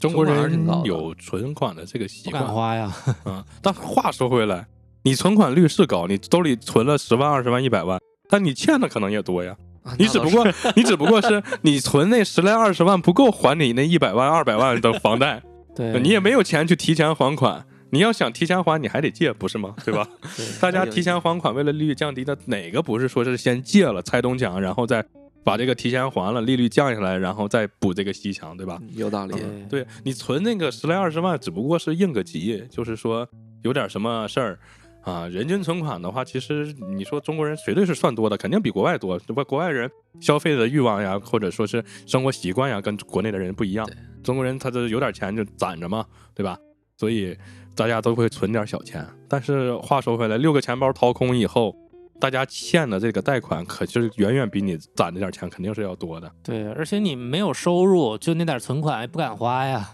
[0.00, 2.92] 中国人有存款的这个习惯花呀，
[3.24, 3.44] 啊。
[3.62, 4.66] 但话说回来，
[5.02, 9.54] 你存款率是高，你兜里存了十万、二十万、一百万，但你欠的可能也多呀。
[9.82, 15.42] 啊你只不过 你只不过是你存那十来二十万不够还你那一百万二百万的房贷，
[15.76, 17.64] 对，你也没有钱去提前还款。
[17.92, 19.74] 你要想提前还，你还得借，不是吗？
[19.84, 20.06] 对吧？
[20.36, 25.04] 对大家提前还款，为了利率降低那，哪个不是说是先借了拆东墙，然后再
[25.42, 28.78] 把这个提前还了，利率降下来，然后再补这个西墙，对吧？
[28.82, 29.32] 嗯有道理。
[29.32, 33.26] 对对你存那个十来二十万，只不过是应个急，就是说
[33.62, 34.58] 有点什么事儿
[35.02, 35.26] 啊。
[35.28, 39.18] 人均存款的话，其实你说中国人绝对是算多的，肯定比国外多。
[39.20, 39.42] 对吧？
[39.44, 43.88] 国外人消费的欲望呀，或者说是生活习惯呀，跟国内的人不一样。
[44.22, 46.58] 中国人他这有点钱就攒着嘛，对吧？
[46.98, 47.34] 所以
[47.74, 49.06] 大家都会存点小钱。
[49.26, 51.74] 但是话说回来，六个钱包掏空以后。
[52.20, 56.30] 大家欠的这个贷款，可就是远远比你攒那点钱肯定是要多的。
[56.42, 59.90] 对，而且你没有收入，就那点存款也不敢花呀，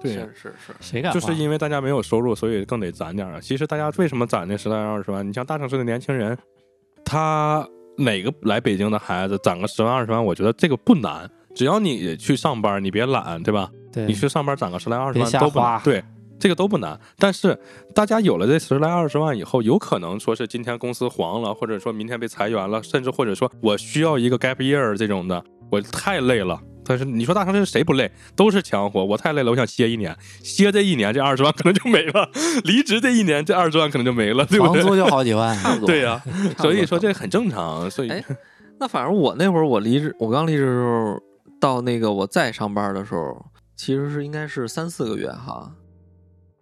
[0.00, 1.12] 对，是是是，谁敢？
[1.12, 3.40] 就是因为大家没有收入，所以更得攒点儿啊。
[3.40, 5.26] 其实大家为什么攒那十来二十万？
[5.26, 6.36] 你像大城市的年轻人，
[7.04, 7.66] 他
[7.96, 11.28] 哪个来北京的孩子攒个十万二十万，我觉得这个不难。
[11.54, 13.68] 只要你去上班，你别懒，对吧？
[13.92, 15.80] 对你去上班攒个十来二十万都不难花。
[15.82, 16.04] 对，
[16.40, 16.98] 这个都不难。
[17.18, 17.56] 但是
[17.94, 26.58] 大家有了这十来二十万以后，有可能说是今天公司黄了，或者说明天被裁员了，甚至或者说我需要一个 gap year 这种的，我太累了。
[26.82, 28.10] 但是你说大城市谁不累？
[28.34, 29.04] 都是强活。
[29.04, 32.28] 我太累了，我想歇一年，歇这一年，这二十万可能就没了；
[32.64, 34.82] 离职这一年，这二十万可能就没了，对不对？
[34.82, 35.86] 房租就好几万， 差不多。
[35.86, 37.88] 对呀、差不多所以说这很正常。
[37.88, 38.24] 所以哎
[38.80, 41.20] 那反正我那会儿我离职，我刚离职的时候，
[41.60, 43.44] 到那个我再上班的时候，
[43.76, 45.70] 其实是应该是三四个月哈，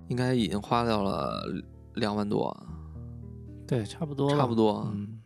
[0.08, 1.42] 应该已经花掉了
[1.94, 2.54] 两万多，
[3.66, 4.90] 对，差不多，差不多。
[4.94, 5.20] 嗯，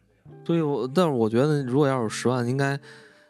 [0.45, 2.79] 所以我，但是我觉得如果要是十万，应该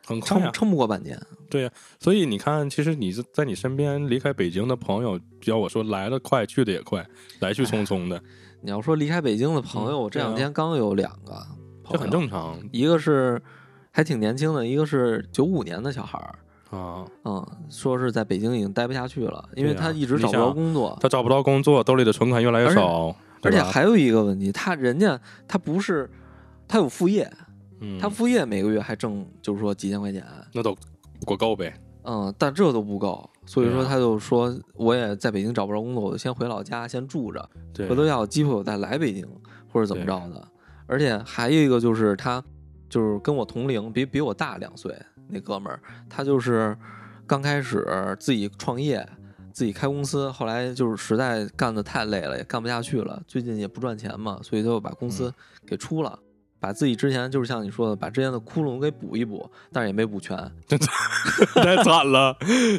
[0.07, 1.21] 很撑撑不过半年。
[1.51, 7.07] 对呀所以你看，其实你是在你身边离开北京的朋友，要我说来的快，去的也快，
[7.41, 8.23] 来去匆匆的，
[8.63, 11.47] 你要说离开北京的朋友，嗯我这两天刚有两个
[11.91, 13.43] 这很正常一个是
[13.91, 16.39] 还挺年轻的，一个是九五年的小孩儿，
[16.73, 17.05] 啊。
[17.25, 26.11] 嗯，说是在北京已经待不下去了，因为他一直找不着工作，他找不着工作，兜里的存款越来越少，而且还有一个问题，他人家他不是
[26.67, 27.31] 他有副业，
[27.81, 30.77] 嗯，他副业每个月还挣就是说几千块钱，那都
[31.25, 31.73] 过够呗。
[32.05, 37.49] 嗯，但这都不够，所以说他就说我也在北京找不着工作，我就先回老家先住着，
[37.89, 39.25] 回头要有机会我再来北京
[39.73, 40.49] 或者怎么着的。
[40.89, 42.43] 而且还有一个就是他
[42.89, 44.93] 就是跟我同龄，比比我大两岁
[45.29, 46.77] 那哥们儿，他就是
[47.27, 49.09] 刚开始自己创业。
[49.55, 53.23] 自己开公司，后来就是实在干得太累了，也干不下去了。
[53.27, 55.35] 最近也不赚钱嘛，所以他就把公司嗯
[55.67, 56.19] 给出了，
[56.63, 60.39] 把自己之前就是像你说的，把之前的窟窿给补一补，但是也没补全。
[61.57, 62.37] 太惨了，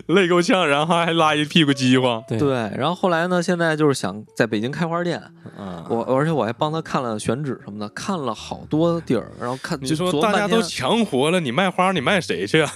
[0.07, 2.23] 累够呛，然后还拉一屁股饥荒。
[2.25, 5.19] 对对，然后后来呢，现在就是想在北京开花店，
[5.57, 12.71] 啊，我而且我还帮他看了选址什么的，看了好多地儿，然后看你就说大家都强活了，你卖花你卖谁去啊？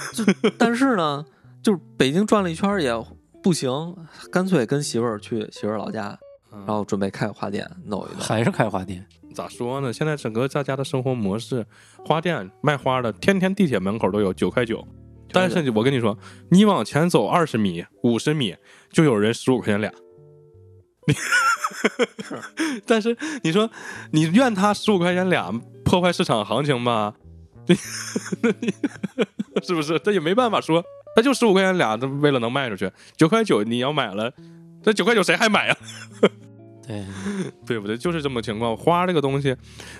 [0.56, 1.22] 但是呢，
[1.62, 2.92] 就是北京转了一圈也
[3.42, 3.70] 不行，
[4.32, 6.18] 干脆跟媳妇儿去媳妇儿老家，
[6.50, 8.24] 然后准备开个花店弄一个。
[8.24, 9.06] 还是开花店，
[9.36, 9.92] 咋说呢？
[9.92, 11.66] 现在整个大家的生活模式，
[12.06, 14.82] 花店卖花的，天天地铁门口都有九块九。
[15.30, 16.16] 但是我跟你说，
[16.50, 18.56] 你往前走二十米、五十米，
[18.90, 19.92] 就有人十五块钱俩。
[22.86, 23.70] 但是你说
[24.12, 25.52] 你怨他十五块钱俩
[25.84, 27.14] 破坏市场行情吧？
[29.62, 29.98] 是不是？
[29.98, 30.82] 这也没办法说，
[31.14, 34.32] 他就十五块钱俩，他为了能卖出去，九块九你要买了，
[34.82, 35.76] 这九块九谁还买啊？
[36.86, 37.04] 对，
[37.66, 37.96] 对 不对？
[37.96, 38.76] 就是这么情况。
[38.76, 39.54] 花这个东西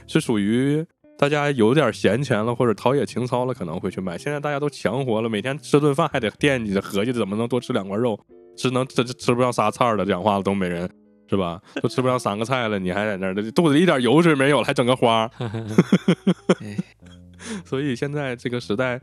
[0.07, 0.85] 是属于
[1.18, 4.16] 大家有点闲钱了，或者陶冶情操了，可能会去买。
[4.16, 8.18] 现在大家都强活了，每天吃顿饭还得惦记着合计着怎么能多吃两块肉，
[8.57, 10.88] 吃能吃吃不上仨菜了，讲话了东北人
[11.29, 11.61] 是吧？
[11.83, 15.29] 都吃不上三个菜了，你还在那儿肚子里一点油水没有了，还整个花。
[16.61, 16.77] 哎，
[17.64, 19.01] 所以现在这个时代，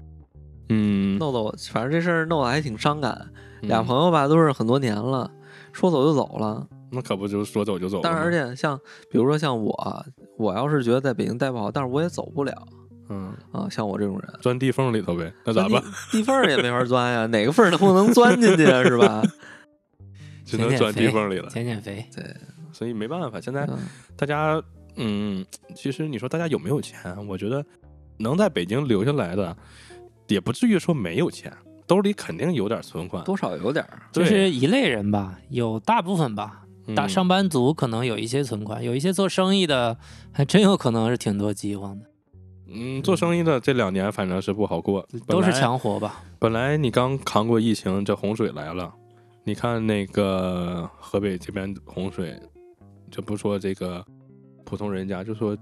[0.69, 3.29] 嗯，弄得我反正这事儿弄得还挺伤感。
[3.61, 5.29] 俩嗯朋友吧都是很多年了，
[5.71, 6.67] 说走就走了。
[6.93, 8.01] 那可不就是说走就走了？
[8.03, 8.79] 但是而且像
[9.09, 10.05] 比如说像我，
[10.37, 12.53] 我要是觉得在北京待不好，但是我也走不了
[13.09, 13.67] 嗯，啊。
[13.69, 15.81] 像我这种人，钻地缝里头呗，那咋办？
[16.11, 19.23] 地缝也没法钻呀，哪个缝儿都不能钻进去啊，是吧？
[20.45, 21.49] 只能钻地缝里了。
[21.49, 22.23] 减减肥，对
[22.71, 23.77] 所以没办法，现在嗯
[24.15, 24.61] 大家，
[24.97, 27.15] 嗯，其实你说大家有没有钱？
[27.27, 27.65] 我觉得
[28.17, 29.55] 能在北京留下来的，
[30.27, 31.51] 也不至于说没有钱，
[31.87, 33.23] 兜里肯定有点存款。
[33.23, 33.85] 多少有点。
[34.11, 36.62] 就是一类人吧，有大部分吧，
[36.95, 39.97] 大嗯上班族可能有一些存款，有一些做生意的
[40.31, 42.05] 还真有可能是挺多饥荒的，
[42.67, 45.51] 嗯，做生意的这两年反正是不好过，都是。
[45.53, 46.23] 强活吧。
[46.39, 48.93] 本来你刚扛过疫情，这洪水来了，
[49.43, 52.37] 你看那个河北这边洪水，
[53.09, 54.03] 就不说这个
[54.65, 55.57] 普通人家，就说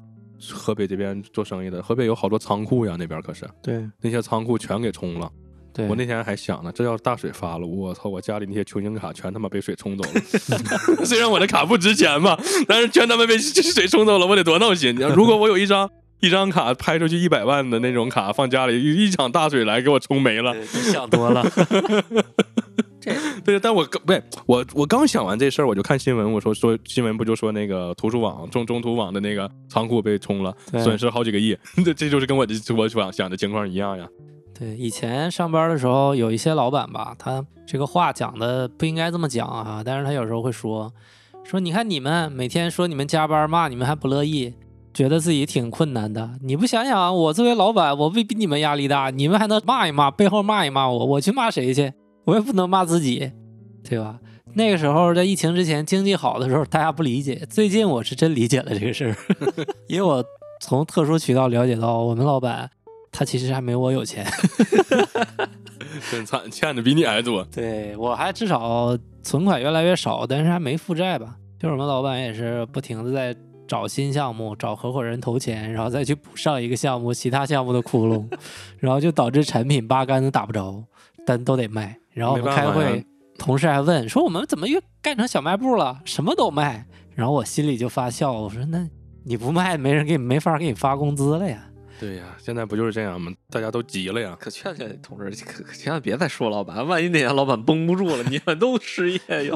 [0.52, 5.32] 河北这边做生意的，河北有好多仓库呀，那边可是对，那些仓库全给冲了。
[5.74, 10.22] 对，我那天还想呢，这要是大水发了，我操，我家里那些球星卡全他妈被水冲走了。
[11.06, 14.96] 虽然我的卡不值钱吧，但是全他妈被水冲走了，我得多闹心！
[15.16, 20.54] 如果我有一张一张卡拍出去一百万的那种卡放家里，一场大水来给我冲没了。
[20.56, 21.44] 你想多了。
[23.02, 23.12] 这
[23.44, 34.08] 对，但我刚不对，我我刚想完这事儿，我就看新闻，我说说新闻不就说那个图书网中中图网的那个仓库被冲了，损失好几个亿，这这就是跟我的我想想的情况一样呀。
[34.62, 40.94] 对，以前上班的时候，有一些老板吧，他这个话讲的不应该这么讲啊，但是他有时候会说，
[41.44, 44.54] 说你看你们每天说你们加班骂你们还不乐意，
[44.94, 51.92] 觉得自己挺困难的，你不想想，我作为老板，我未必你们压力大，你们还能骂一骂，背后骂一骂我，我去骂谁去？
[52.26, 53.32] 我也不能骂自己，
[53.84, 54.20] 对吧？
[54.54, 57.44] 那个时候在疫情之前，经济好的时候，大家不理解。
[57.50, 59.16] 最近我是真理解了这个事儿，
[59.90, 60.24] 因为我
[60.62, 62.70] 从特殊渠道了解到，我们老板
[63.12, 64.26] 他其实还没我有钱。
[66.10, 67.44] 真惨，欠的比你还多。
[67.52, 71.36] 对我还至少存款越来越少，但是还没负债吧？
[71.60, 73.36] 就是我们老板也是不停的在
[73.68, 78.26] 找新项目，找合伙人投钱，然后再去补上一个项目其他项目的窟窿，
[78.80, 80.84] 然后就导致产品八竿子打不着，
[81.26, 81.96] 但都得卖。
[82.14, 83.06] 然后我们开会，
[83.38, 86.86] 同事还问说我们怎么又干成小卖部了，什么都卖。
[87.14, 88.88] 然后我心里就发笑，我说那
[89.24, 91.68] 你不卖，没人给你没法给你发工资了呀。
[92.02, 93.32] 对呀，现在不就是这样吗？
[93.52, 94.36] 大家都急了呀。
[94.40, 99.56] 可劝劝同志，可可千万别再说老板，万一哪天老板绷不住了，你们都失业哟。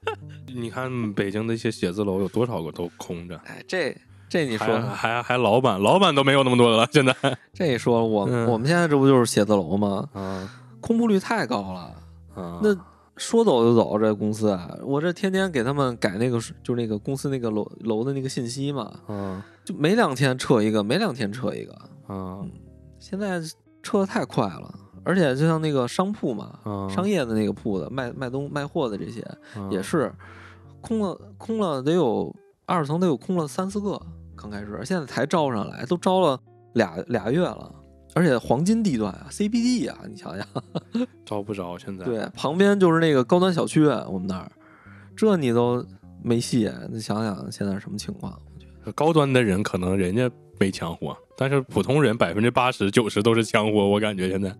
[0.54, 3.94] 你看北京的一些写字楼有多少个都空着，哎，这
[4.26, 6.88] 这你说还还老板，老板都没有那么多的了。
[6.90, 7.14] 现在
[7.52, 10.08] 这一说，我、嗯我们现在这不就是写字楼吗？
[10.14, 10.50] 啊
[10.80, 11.94] 空铺率太高了。
[12.34, 12.74] 啊，那
[13.22, 21.72] 说走就走，这公司啊，我这天天给他们改那个，就那个公司那个楼楼的那个信息嘛，嗯就没两天撤一个，没两天撤一个。
[22.08, 22.40] 啊
[22.98, 23.40] 现在
[23.82, 29.20] 撤的太快了，而且就像那个商铺嘛，嗯，商业的那个铺子卖卖东卖货的这些，
[29.54, 30.12] 啊也是
[30.80, 32.34] 空了空了得有
[32.66, 34.00] 二层得有空了三四个，
[34.34, 36.38] 刚开始，现在才招上来，都招了
[36.74, 37.72] 俩俩月了。
[38.14, 40.46] 而且黄金地段啊，CBD 啊，你想想，
[41.24, 42.04] 招不着现在。
[42.04, 44.52] 对，旁边就是那个高端小区，我们那儿，
[45.16, 45.84] 这你都
[46.22, 48.32] 没戏，你想想现在什么情况？
[48.54, 54.54] 我觉得高端的人可能人家没枪火，但是普通人百分之八十九十都是枪火，我感觉现在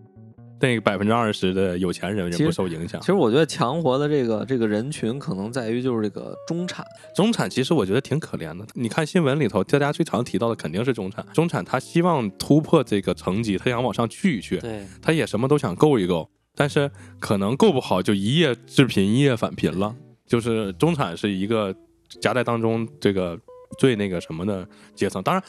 [0.63, 3.07] 那百分之二十的有钱人也不受影响其。
[3.07, 8.65] 实我觉得强活的这个这个人群，可能在于就是这个中产，中产其实我觉得挺可怜的。
[8.73, 11.25] 你看新闻里头，大家最常提到的肯定是中产。
[11.33, 19.93] 中产他希望突破这个层级，他想往上去一去，对，他也什么都想够一够，但是可能够不好就一夜致贫，一夜返贫了。
[20.25, 21.75] 就是中产是一个
[22.21, 23.37] 夹在当中这个
[23.77, 25.21] 最那个什么的阶层。
[25.21, 25.43] 当然，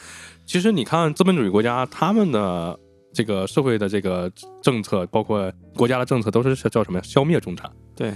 [0.45, 2.77] 其实你看资本主义国家他们的
[3.15, 7.03] 这个社会的这个政策，包括国家的政策，都是叫什么呀？
[7.03, 8.13] 消灭中产，对，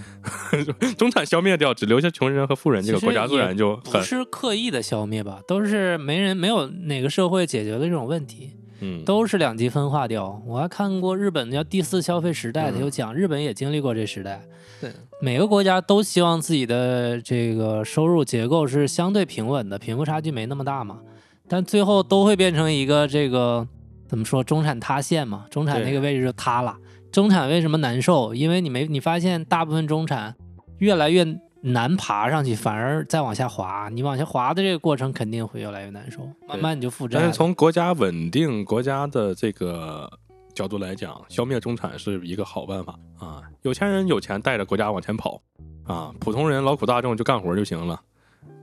[0.99, 8.51] 中产消灭掉，只留下穷人和富人，这个国家自然就很不是刻意的消灭吧，都是没人没有哪个社会解决了这种问题。
[8.81, 10.41] 嗯都是两极分化掉。
[10.47, 14.41] 我还看过日本叫第四消费时代，嗯他有讲日本也经历过这时代。
[14.79, 14.89] 对，
[15.21, 21.01] 每个国家都希望自己的这个收入结构是相对平稳的，贫富差距没那么大嘛。
[21.49, 23.67] 但最后都会变成一个这个
[24.09, 26.75] 怎么说中产塌陷嘛，中产那个位置就塌了。
[27.11, 28.33] 中产为什么难受？
[28.33, 30.35] 因为你没你发现大部分中产
[30.79, 31.23] 越来越
[31.61, 33.87] 难爬上去，反而再往下滑。
[33.91, 37.19] 你往下滑的这个过程肯定会越来越难受，慢慢你就负债。
[37.19, 40.11] 但是从国家稳定国家的这个
[40.55, 43.43] 角度来讲，消灭中产是一个好办法啊。
[43.61, 45.39] 有钱人有钱带着国家往前跑
[45.83, 47.99] 啊，普通人劳苦大众就干活就行了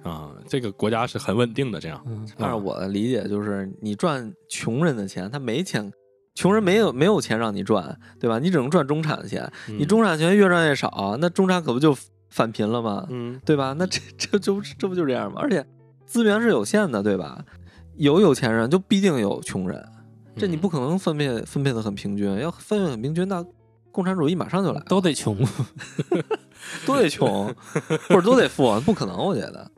[0.07, 0.31] 啊。
[0.49, 5.93] 这个国家是很稳定的，这样嗯，按照我的理解，就是你赚穷人的钱，他没钱，
[6.35, 8.39] 穷人没有没有钱让你赚，对吧？
[8.39, 11.97] 你只能赚中产的钱，你中产钱越赚越少，那中产可不就
[12.31, 13.07] 返贫了吗？
[13.11, 13.75] 嗯对吧？
[13.79, 15.41] 那这这这不这不就这样吗？
[15.43, 15.65] 而且
[16.07, 17.45] 资源是有限的，对吧？
[17.97, 19.85] 有有钱人就必定有穷人，
[20.37, 23.45] 这你不可能分配分配的很平均，要分配很平均，那
[23.91, 25.37] 共产主义马上就来了，都得穷。
[26.85, 27.55] 都得穷，
[28.09, 29.71] 或者都得富，不可能，我觉得。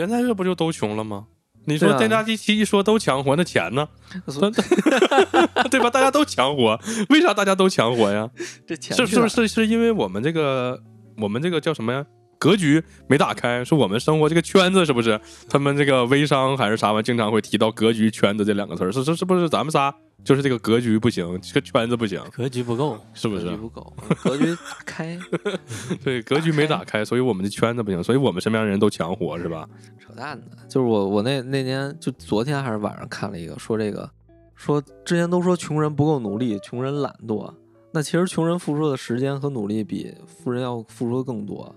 [0.00, 1.26] 现在这不就都穷了吗？
[1.66, 3.86] 你说电价机器一说都强活，那钱呢？
[5.70, 5.90] 对吧？
[5.90, 8.30] 大家都强活，为啥大家都强活呀？
[8.66, 10.80] 这钱是是不是是因为我们这个
[11.18, 12.02] 我们这个叫什么呀？
[12.38, 15.20] 格局没打开，是我们生活这个圈子是不是？
[15.50, 23.56] 他们这个微商还是啥玩意，经常会提到格局、圈子这两个词儿，是是是不是咱们仨就是这个格局不行，这个圈子不行，格局不够，是不是格局？
[23.56, 25.18] 不够，格局打开，
[26.04, 29.68] 对，格局没打开，所以我们的圈子不行，所以我们身边的人都强活是吧？
[29.98, 30.46] 扯淡的。
[30.68, 34.08] 就是我我那那年就昨天还是晚上看了一个，说这个
[34.54, 37.52] 说之前都说穷人不够努力，穷人懒惰，
[37.92, 41.74] 那其实穷人付出的时间和努力比富人要付出的更多，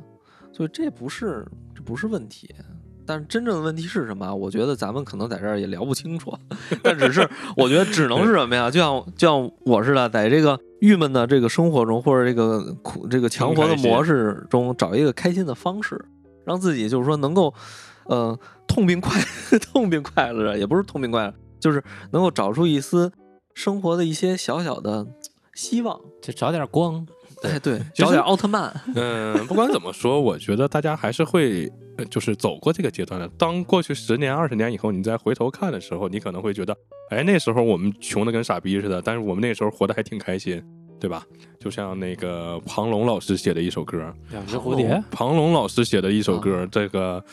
[0.52, 2.54] 所以这不是这不是问题。
[3.06, 4.34] 但是真正的问题是什么啊？
[4.34, 6.34] 我觉得咱们可能在这儿也聊不清楚，
[6.82, 8.70] 但只是我觉得只能是什么呀？
[8.72, 16.04] 就像就像我似的，在这个郁闷的这个生活中，或者这个苦这个强活的模式中，找一个开心的方式，
[16.46, 17.54] 让自己就是说能够，
[18.06, 18.38] 呃，
[18.68, 19.22] 痛并快
[19.60, 23.12] 痛并快乐着，也不是痛并快乐，就是能够找出一丝
[23.54, 25.06] 生活的一些小小的
[25.54, 26.00] 希望。
[26.22, 27.06] 就找点光。
[27.44, 28.74] 哎，对，找点奥特曼。
[28.96, 33.28] 嗯，不管怎么说，我觉得大家还是会，呃就是走过这个阶段的。
[33.38, 36.76] 当过去十年、二十年以后，你再回头看的时候，你可能会觉得，
[37.12, 40.64] 哎，那时候我们穷的跟傻逼似的，但是我们那时候活得还挺开心，
[41.00, 41.24] 对吧？
[41.60, 47.24] 就像那个庞龙老师写的一首歌，两只蝴蝶，庞龙老师写的一首歌，这个，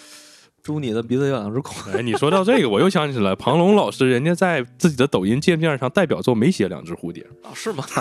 [0.62, 1.92] 猪你的鼻子有两只孔。
[1.92, 7.85] 哎，你说到这个，我又想起来，庞龙老师人家在自己的抖音界面上代表作没写两只蝴蝶，啊，是吗？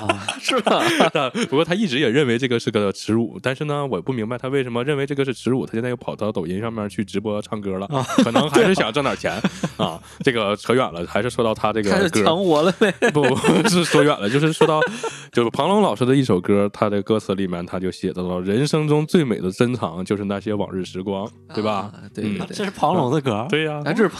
[0.00, 0.82] 啊，是吧？
[1.48, 7.86] 不过他一直也认为这个是个耻辱，但是呢，我不明白他为什么认为这个是耻辱，他现在又跑到抖音上面去直播唱歌了，
[8.22, 9.32] 可能还是想挣点钱
[9.76, 10.00] 啊。
[10.20, 12.92] 这个扯远了，还是说到他这开始个歌，强活了呗。
[13.12, 14.80] 不不是说远了，就是说到
[15.32, 21.72] 就是庞龙老师的一首歌，他的歌词里面他就写到了人生中最美的珍藏就是那些往日时光，对吧？
[21.76, 22.46] 啊对对嗯。
[22.52, 23.46] 这是庞龙的歌。
[23.50, 24.10] 对呀、哎，这是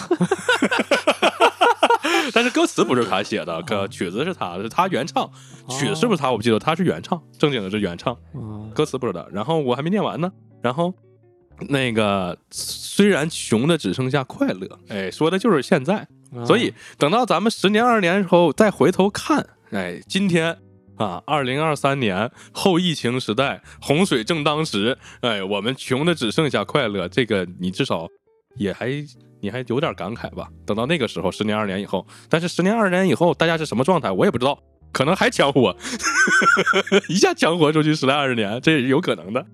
[2.34, 5.30] 但是歌词不是他写的，可曲子是他的，是他原唱，
[5.68, 8.16] 曲是不是他我不记得，他是原唱，正经的是原唱。
[8.34, 9.28] 嗯歌词不知道。
[9.32, 10.30] 然后我还没念完呢。
[10.62, 10.92] 然后
[11.68, 16.06] 那个虽然穷的只剩下快乐，哎，说的就是现在。
[16.44, 20.58] 所以等到咱们十年、二十年之后再回头看，哎，今天。
[20.96, 28.08] 啊，二零二三年后疫情时代，洪水正当时，哎，我们穷的只剩下快乐，这个你至少
[28.54, 28.88] 也还
[29.40, 30.48] 你还有点感慨吧？
[30.64, 34.58] 等到那个时候，十年、二十年以后，但是十年、二十年以后，大家是什么状态，我也不知道，
[34.92, 35.76] 可能还强活，
[37.08, 39.44] 一下强活出去十来二十年，这也是有可能的。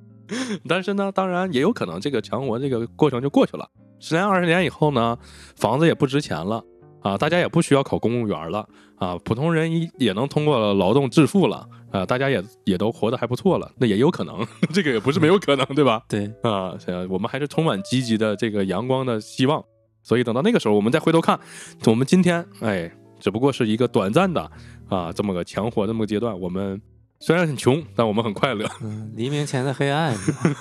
[0.68, 3.68] 但是呢，当然也有可能这个强活这个过程就过去了。
[4.01, 5.18] 十年二十年以后呢，
[5.57, 6.64] 房子也不值钱了
[7.03, 8.66] 啊，大家也不需要考公务员了
[8.97, 16.02] 啊，普通人也能通过劳动致富了啊，大家也也都活得还不错了，那也有可能， 这个也不是没有可能，对吧？
[16.09, 19.62] 对，啊，呃我们还是充满积极的这个阳光的希望。
[20.02, 21.38] 所以等到那个时候，我们再回头看，
[21.87, 24.50] 我们今天哎，只不过是一个短暂的
[24.88, 26.37] 啊这么个强活这么个阶段。
[26.40, 26.81] 我们
[27.20, 28.66] 虽然很穷，但我们很快乐。
[28.83, 30.16] 嗯，黎明前的黑暗。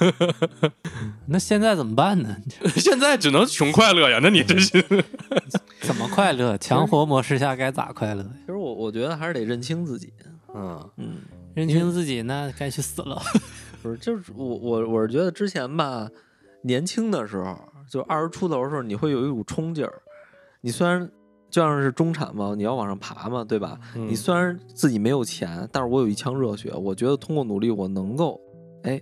[1.01, 2.35] 嗯那现在怎么办呢？
[2.75, 4.83] 现在只能穷快乐呀，那你这是
[5.79, 6.57] 怎么快乐？
[6.57, 8.21] 强活模式下该咋快乐？
[8.41, 10.11] 其实我我觉得还是得认清自己。
[10.53, 11.17] 嗯嗯，
[11.53, 13.21] 认清自己，那该去死了。
[13.81, 16.09] 不是，就是我我我是觉得之前吧，
[16.63, 17.57] 年轻的时候，
[17.89, 20.01] 就二十出头的时候，你会有一股冲劲儿。
[20.61, 21.09] 你虽然
[21.49, 23.79] 就像是中产嘛，你要往上爬嘛，对吧？
[23.95, 28.39] 嗯你虽然自己没有钱，但是我有一腔热血，我觉得通过努力，我能够
[28.83, 29.01] 哎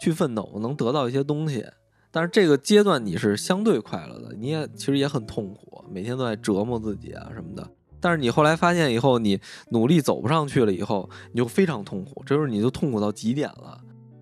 [0.00, 1.64] 去奋斗，我能得到一些东西。
[2.10, 7.68] 但是这个阶段你是相对快乐的，你也其实也很痛苦，每天都在折磨自己啊什么的。
[8.04, 9.40] 但是你后来发现以后，你
[9.70, 13.80] 努力走不上去了以后，你就非常痛苦，这时候你就痛苦到极点了，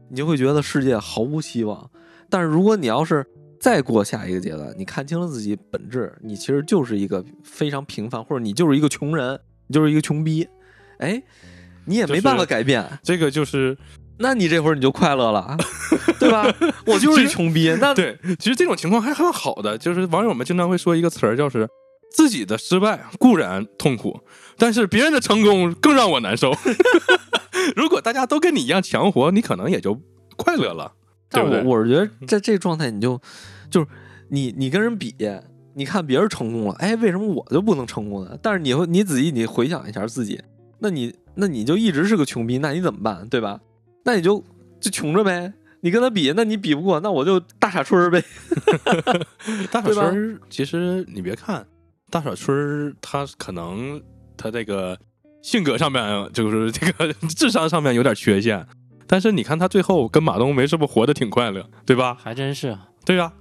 [0.09, 1.91] 你就会觉得世界毫无希望。
[2.31, 3.27] 但是如果你要是
[3.59, 10.47] 再过下一个阶段，你看清了自己本质，你其实就是一个非常平凡，或者你就是一个穷人，你就是一个穷逼，
[11.01, 11.21] 哎，
[11.85, 13.77] 你也没办法改变，这个就是
[14.19, 15.57] 那你这会儿你就快乐了，
[16.21, 16.45] 对吧？
[16.87, 18.17] 我就是一穷逼，那对。
[18.39, 21.69] 其实这种情况还很好的，就是网友们经常会说一个词儿，就是
[22.15, 24.21] 自己的失败固然痛苦，
[24.59, 26.53] 但是别人的成功更让我难受。
[27.77, 30.01] 如果大家都跟你一样强活，你可能也就
[30.37, 30.93] 快乐了，
[31.31, 31.77] 对但我？
[31.77, 33.21] 我是觉得在这状态，你就
[33.71, 33.87] 就是
[34.29, 35.15] 你你跟人比，
[35.75, 38.37] 你看别人成功了，哎，为什么我就不能成功呢？
[38.43, 40.41] 但是你会你仔细你回想一下自己，
[40.81, 43.29] 那你那你就一直是个穷逼，那你怎么办？
[43.29, 43.61] 对吧？
[44.05, 44.43] 那你就
[44.81, 45.53] 就穷着呗。
[45.85, 48.23] 你跟他比，那你比不过，那我就大傻春儿呗。
[49.71, 51.67] 大傻春儿，其实你别看
[52.13, 54.01] 大傻春儿，他可能
[54.37, 54.99] 他这个
[55.41, 58.67] 性格上面就是这个 智商上面有点缺陷，
[59.07, 62.15] 但是你看他最后跟马冬梅是不是活得挺快乐，对吧？
[62.23, 63.33] 还真是，对呀、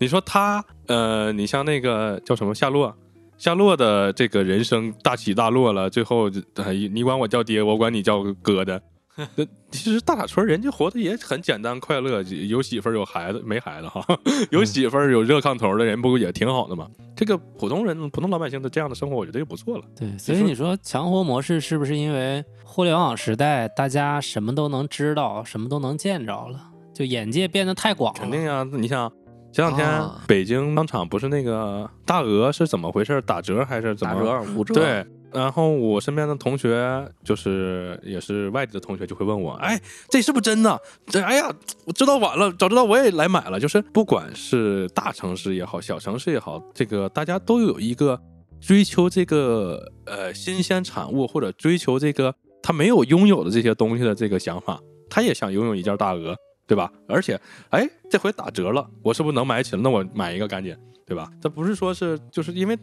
[0.00, 2.96] 你说他呃，你像那个叫什么夏洛，
[3.36, 8.82] 夏洛的这个人生大起大落了，最后哎你管我叫爹，我管你叫哥的，那
[9.70, 14.04] 其实大傻村人家活得也很简单快乐，有媳妇儿有孩子没孩子哈，
[14.50, 16.88] 有媳妇儿有热炕头的人不也挺好的吗？
[17.16, 19.84] 这个普通人普通老百姓的这样的生活，我觉得就不错了。
[19.96, 26.60] 对，所以你说强活模式是不是因为互联网时代大家什么都能知道，什么都能见着了，
[26.92, 28.20] 就眼界变得太广了？
[28.20, 29.10] 肯定呀，你想
[29.52, 33.20] 前两天啊北京商场不是那个大鹅是怎么回事？
[33.22, 34.14] 打折还是怎么？
[34.14, 40.80] 打折五折，对，然后我身边的同学就是也是外地的同学，就会问我，哎，这是不是真的？
[41.06, 41.52] 这哎呀，
[41.84, 43.58] 我知道晚了，早知道我也来买了。
[43.58, 48.18] 就是不管是大城市也好，小城市也好，这个大家都有一个
[48.60, 54.80] 追求这个呃新鲜产物或者追求这个他没有拥有的这些东西的这个想法，
[55.10, 56.34] 他也想拥有一件大鹅。
[56.66, 56.90] 对吧？
[57.06, 59.82] 而且，哎，这回打折了，我是不是能买起了？
[59.82, 60.74] 那我买一个赶紧，
[61.04, 61.30] 对吧？
[61.38, 62.74] 这不是说是就是因为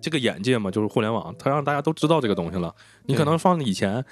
[0.00, 2.74] 这个眼界嘛，就是互联网，它让大家都知道这个东西了。
[3.06, 4.04] 你可能放以前，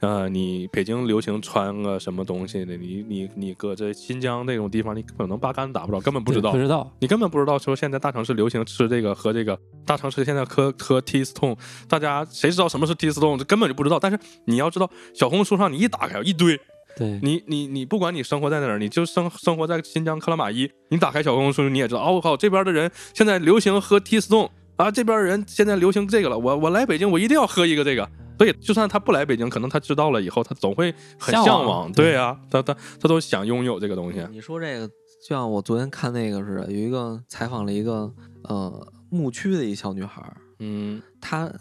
[0.00, 6.58] 呃，你北京流行穿个什么东西的，你你你搁这新疆那种地方，你可能八竿子打不着，根本不知道不。
[6.58, 6.90] 知道。
[7.00, 11.56] 你根本不知道说现在大城市流行吃这个喝这个，大城市现在喝喝 T Stone，
[11.88, 13.38] 大家谁知道什么是 T Stone？
[13.38, 13.98] 这根本就不知道。
[13.98, 16.58] 但是你要知道，小红书上你一打开一堆，
[16.96, 28.08] 对，你你你不管你生活在哪儿，你就生生活在新疆克拉玛依，你打开小红书你也知道，哦我靠，这边的人现在流行喝 T Stone 啊，这边人现在流行这个了，我我来北京我一定要喝一个这个。
[28.38, 31.92] 所以就算他不来北京，可能他知道了以后，他总会很向往向往。
[31.92, 34.20] 对对啊，他他他都想拥有这个东西。
[34.32, 38.12] 你说这个，就像我昨天看那个似的，有一个采访了一个
[38.44, 41.52] 呃牧区的一小女孩儿，嗯她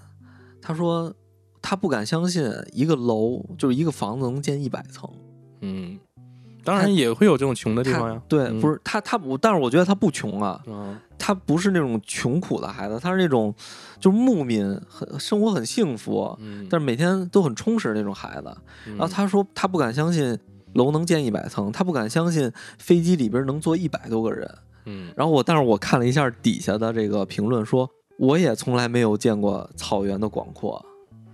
[0.60, 1.14] 她说
[1.62, 5.08] 她不敢相信一个楼就是一个房子能建一百层。
[5.62, 6.00] 嗯，
[6.64, 8.22] 当然也会有这种穷的地方呀。
[8.28, 13.54] 对，嗯不是他他不，但是我觉得他不穷啊，嗯、他不是那种穷苦的孩子，他是那种
[14.00, 18.56] 就是牧民，很生活很幸福，嗯，但是每天都很充实的那种孩子。
[18.86, 20.38] 然然后他说他不敢相信
[20.74, 24.50] 楼能建一百层，他不敢相信飞机里边能坐一百多个人。
[24.86, 30.84] 嗯然后我，但是我看了一下底下的这个评论，说我也从来没有见过草原的广阔。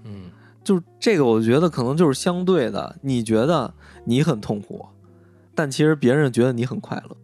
[0.03, 0.32] 嗯
[0.63, 3.73] 就是这个，我觉得可能就是相对的，你觉得
[4.03, 4.86] 你很痛苦，
[5.57, 7.17] 但其实别人觉得你很快乐，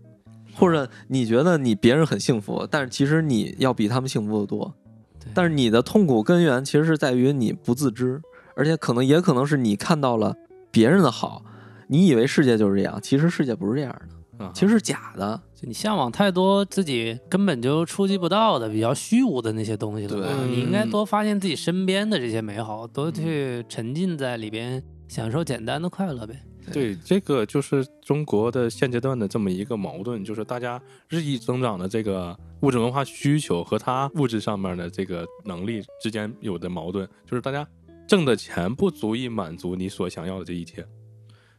[0.56, 4.74] 或者你觉得你别人很幸福，但是其实你要比他们幸福的多。
[5.20, 8.20] 对但是你的痛苦根源其实是在于你不自知，
[8.56, 10.36] 而且可能也可能是你看到了
[10.72, 11.46] 别人的好，
[11.88, 13.96] 你以为世界就是这样，其实世界不是这样
[14.40, 15.40] 的，啊其实是假的。
[15.54, 26.36] 就你向往太多自己根本就触及不到的、比较虚无的那些东西了你应该嗯多发现自己身边的这些美好，多去沉浸在里边，享受简单的快乐呗。
[26.72, 37.68] 对，这个就是中国的现阶段的这么一个矛盾，就是大家日益增长的这个物质文化需求和他物质上面的这个能力之间有的矛盾，就是大家
[38.08, 40.86] 挣的钱不足以满足你所想要的这一切，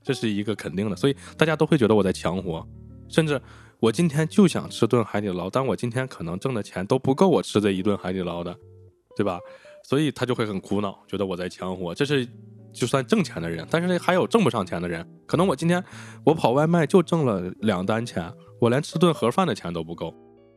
[0.02, 2.66] 这是一个肯定的，所以大家都会觉得我在强活，
[3.08, 3.40] 甚至
[3.80, 8.56] 我今天就想吃顿海底捞，但我今天可能挣的钱都不够我吃这一顿海底捞的，
[9.16, 9.38] 对吧？
[9.82, 12.26] 所以他就会很苦恼，觉得我在强活，这是
[12.74, 15.82] 就算挣钱的人，但是还有挣不上钱的人，可能我今天
[16.24, 20.12] 我跑外卖就挣了两单钱，我连吃顿盒饭的钱都不够，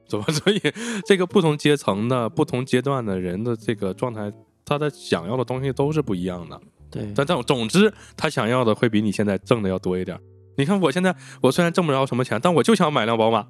[0.09, 0.25] 怎么？
[0.33, 0.59] 所以
[1.05, 4.31] 这个不同阶层的、不同阶段的人的这个状态，
[4.65, 6.59] 他的想要的东西都是不一样的。
[6.89, 10.19] 对，但总总之，他想要的会比你现在挣的要多一点。
[10.57, 13.45] 你看我现在，我虽然挣不着什么钱，但我就想买辆宝马，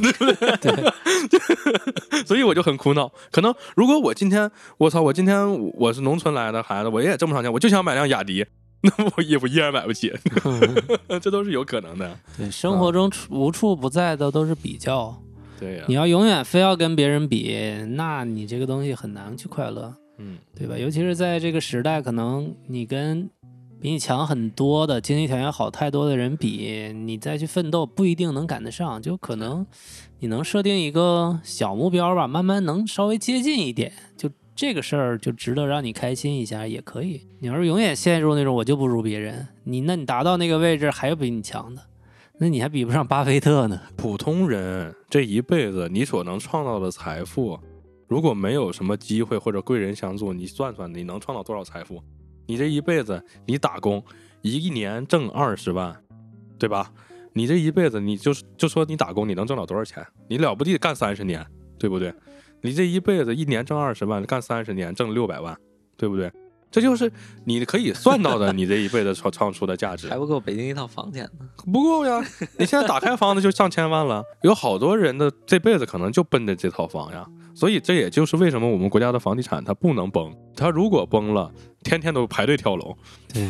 [0.00, 0.56] 对 不对？
[1.28, 3.12] 对 所以我就很苦恼。
[3.30, 8.44] 可能如果我今天，我操，我今天我是农村来的孩子，我也挣不上钱，我就想买辆雅迪，
[8.82, 10.12] 那我也我依然买不起，
[11.20, 12.18] 这都是有可能的。
[12.36, 15.16] 对，生活中处无处不在的都是比较。
[15.60, 17.56] 对呀、你要永远非要跟别人比，
[17.90, 20.76] 那你这个东西很难去快乐，嗯对吧？
[20.76, 23.30] 尤其是在这个时代，可能你跟
[23.82, 29.66] 比你强很多的、经济条件好太多的人比，你再去奋斗不一定能赶得上，就可能
[30.20, 37.26] 你能设定一个小目标吧，慢慢能稍微接近一点，就这个事儿就值得让你开心一下，也可以。
[37.40, 41.82] 你要是永远陷入那种我就不如别人，你那你达到那个位置还有比你强的，
[42.38, 43.80] 那你还比不上巴菲特呢。
[43.96, 47.58] 普通人这一辈子，你所能创造的财富，
[48.06, 52.00] 如果没有什么机会或者贵人相助，你算算你能创造多少财富？
[52.46, 54.02] 你这一辈子，你打工
[54.42, 55.96] 一年挣二十万，
[56.58, 56.92] 对吧？
[57.34, 60.06] 你这一辈子，你就是就说你打工，你能挣了多少钱？
[60.28, 61.44] 你了不地干三十年，
[61.78, 62.12] 对不对？
[62.60, 65.56] 你这一辈子一年挣二十万，干三十年挣六百万，
[65.96, 66.30] 对不对？
[66.70, 67.12] 这就是
[67.44, 70.16] 你可以算到的，你这一辈子创创出的价值还。
[70.16, 71.46] 不够北京一套房钱呢。
[71.70, 72.24] 不够呀！
[72.58, 77.26] 你现在打开房子就上千万了， 有好多人的这辈子可能就奔着这套房呀。
[77.54, 81.52] 所以这也就是为什么我们国家的房地产它不能崩，它如果崩了，
[81.82, 82.96] 天天都排队跳楼。
[83.32, 83.48] 对，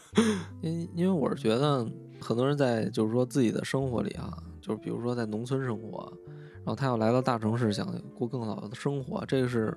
[0.62, 1.86] 因因为我是觉得
[2.20, 6.12] 很多人在就是说自己的生活里啊，就是比如说在农村生活，
[6.56, 9.76] 然后他要来到大城市想过更好的生活，这个是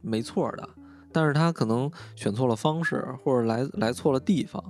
[0.00, 0.68] 没错的。
[1.12, 4.62] 但是他可能选错了方式，或者来来错了地方。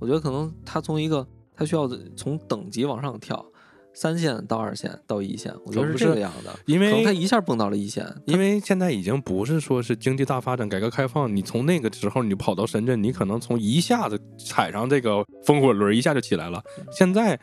[0.00, 1.86] 我觉得可能他从一个他需要
[2.16, 3.44] 从等级往上跳，
[3.94, 6.52] 三线到二线到一线，我觉得是这个样的。
[6.66, 16.62] 因为可能他一下蹦到了一线，因为现在已经不是说是经济大发展、改革开放，你从那个时候你跑到深圳，你可能从一下子踩上这个风火轮，一下就起来了。
[16.90, 17.38] 现在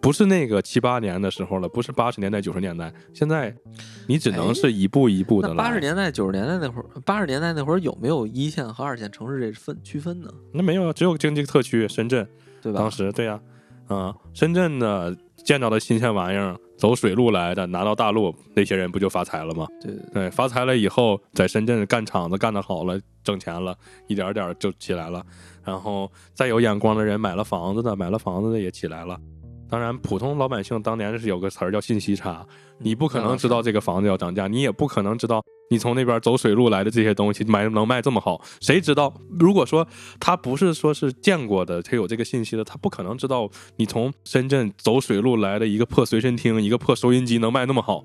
[0.00, 3.54] 不是那个七八年的时候了，不是八十年代、九十年代，现在
[4.06, 5.54] 你只能是一步一步的来。
[5.54, 10.30] 那八十年代、九十年代那会儿，八十年代那会儿有没有一线和二线城市这分区分呢？
[10.52, 12.28] 那没有啊，只有经济特区深圳。
[12.62, 12.80] 对吧？
[12.80, 13.40] 当时对呀、
[13.86, 15.14] 啊，深圳呢
[15.46, 19.64] 见到的新鲜玩意儿，走水路来的，拿到大陆，那些人不就发财了吗？
[19.80, 23.78] 对对发财了以后，在深圳干厂子干得好了，挣钱了，
[24.08, 25.24] 一点点就起来了。
[25.64, 29.16] 然后再有眼光的人买了房子的，买了房子的也起来了。
[29.68, 32.46] 当然，普通老百姓当年是有个词儿叫信息差，
[32.78, 39.12] 你不可能知道这个房子要涨价，你也不可能知道你从那边走水路来的这些东西买能卖这么好，谁知道？
[39.38, 39.86] 如果说
[40.20, 48.04] 他不是说是见过的，他有这个信息的，他不可能知道你从深圳走水路来的一个破随身听、一个破收音机能卖那么好。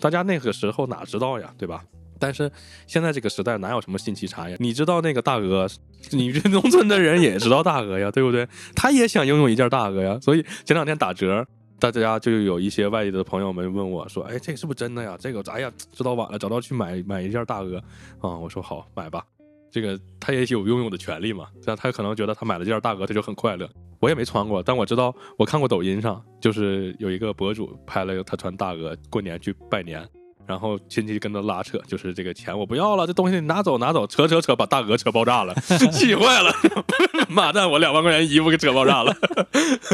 [0.00, 1.84] 大家那个时候哪知道呀，对吧？
[2.22, 2.48] 但是
[2.86, 4.56] 现在这个时代哪有什么信息差呀？
[4.60, 5.66] 你知道那个大鹅，
[6.12, 8.46] 你这农村的人也知道大鹅呀，对不对？
[8.76, 10.16] 他也想拥有一件大鹅呀。
[10.22, 11.44] 所以前两天打折，
[11.80, 15.16] 大家就有一些外地的朋友们问我说：“哎，这个是不是真的呀？
[15.18, 17.76] 这个哎呀，知道晚了，早知道去买买一件大鹅
[18.20, 19.24] 啊。”我说：“好，买吧。”
[19.72, 23.68] 这个他也有拥有的权利嘛，这样他可能觉得他买了件大鹅，他就很快乐。
[23.98, 30.08] 我也没穿过，但我知道，我看过抖音上，就是有一个博主拍了他穿大鹅过年去拜年，
[30.46, 35.54] 然后亲戚跟他拉扯，就是这个钱我不要了，这东西你拿走拿走，扯扯扯，把大鹅扯爆炸了，
[35.92, 36.52] 气坏了，
[37.28, 39.14] 妈蛋，我两万块钱衣服给扯爆炸了。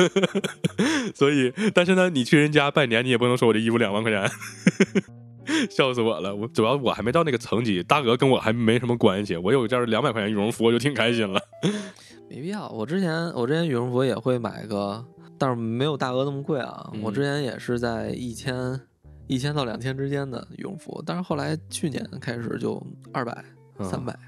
[1.15, 4.31] 所以，但是呢，你去人家拜年，你也不能说我这衣服两万块钱。
[5.71, 6.37] 笑死我了！
[6.37, 9.35] 我主要我还没到那个层级，大鹅跟我还没什么关系。
[9.35, 11.41] 我有一件两百块钱羽绒服，我就挺开心了。
[12.29, 12.69] 没必要。
[12.69, 15.03] 我之前我之前羽绒服也会买个，
[15.39, 16.91] 但是没有大鹅那么贵啊。
[16.93, 18.79] 嗯我之前也是在一千
[19.29, 23.45] 一千到两千之间的羽绒服，但是后来去年开始就二百、
[23.79, 24.19] 嗯三百，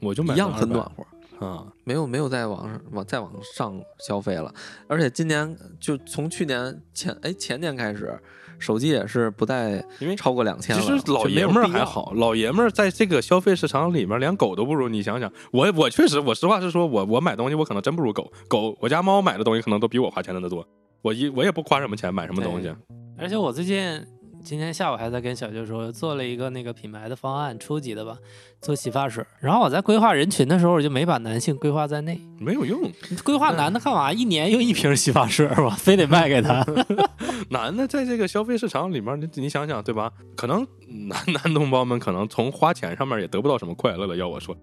[0.00, 1.46] 我就买一样很暖和。
[1.46, 1.66] 啊。
[1.82, 4.52] 没有没有再往上往再往上消费了，
[4.86, 8.16] 而且今年就从去年前哎前年开始，
[8.58, 10.86] 手机也是不再因为超过两千其。
[10.86, 14.88] 实老爷们儿还好，老爷们儿在这个消费市场里面连狗都不如。
[14.88, 18.30] 你想想，我我确实，我实话实说，我我买东西我可能真不如狗。
[18.48, 20.66] 狗我家猫买的东西可能都比我花钱的多。
[21.02, 22.72] 我一我也不花什么钱买什么东西。
[23.18, 24.04] 而且我最近
[24.44, 28.18] 今天下午还在跟小舅说，做了一个那个品牌的方案，初级的吧，
[28.60, 29.24] 做洗发水。
[29.40, 32.20] 然后我在规划人群的时候，我就没把男性规划在内。
[32.38, 32.92] 没有用，
[33.24, 34.12] 规划男的干嘛？
[34.12, 36.62] 一年用一瓶洗发水吧， 非得卖给他。
[37.48, 40.12] 男的在这个消费市场里面，你你想想对吧？
[40.36, 40.66] 可能
[41.08, 44.14] 男男同胞们可能从花钱上面也得不到什么快乐了。
[44.14, 44.54] 要我说，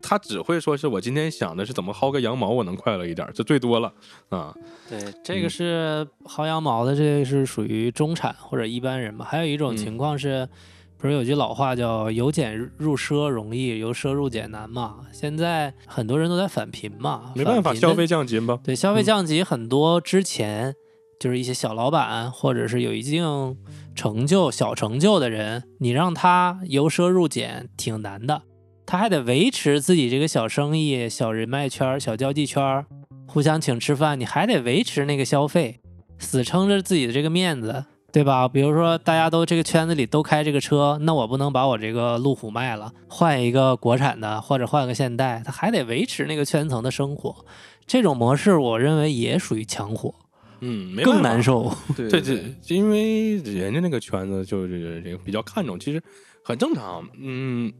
[0.00, 3.92] 他只会说是我今天想的是怎么薅个羊毛我能快乐一点，这最多了
[4.28, 4.54] 啊。
[4.88, 9.24] 对，这个嗯是薅羊毛的，这个是属于中产或者一般人嘛。
[9.24, 10.48] 还有一种嗯情况是，
[10.96, 15.00] 不是有句老话叫“由俭入奢容易，由奢入俭难”嘛？
[15.12, 18.58] 现在很多人都在返贫嘛，没办法，消费降级吧。
[18.62, 20.74] 对消费嗯降级，很多之前
[21.20, 23.56] 就是一些小老板或者是有一定
[23.94, 28.42] 成就、小成就的人，你让他由奢入俭挺难的，
[28.90, 32.86] 他还得维持自己这个小生意、小人脉圈儿、小交际圈儿，
[33.26, 35.80] 互相请吃饭，你还得维持那个消费，
[36.18, 37.84] 死撑着自己的这个面子。
[38.10, 38.48] 对吧？
[38.48, 47.44] 比如说，大家都这个圈子里都开这个车，那我不能把我这个路虎卖了，换一个国产的，或者换个现代，他还得维持那个圈层的生活。
[47.86, 50.14] 这种模式，我认为也属于强火，
[50.60, 51.42] 嗯，没更难。
[51.42, 51.70] 受。
[51.94, 56.02] 对对，因为人家那个圈子就是这个比较看重，其实
[56.42, 57.06] 很正常。
[57.20, 57.70] 嗯，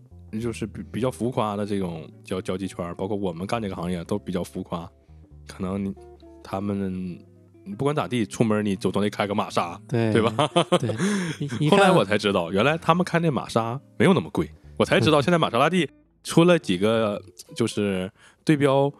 [0.40, 4.90] 就是比比较浮夸的这种交交际圈，包括我们干这个行业都比较浮夸。
[5.46, 5.94] 可能你
[6.42, 7.18] 他们
[7.64, 10.34] 你不管咋地，出门你总总得开个玛莎，对对吧？
[11.70, 14.50] 后来我才知道，原来他们开那玛莎没有那么贵。
[14.76, 15.88] 我才知道，现在玛莎拉蒂
[16.22, 17.20] 出了几个
[17.54, 18.10] 就是
[18.44, 18.92] 对标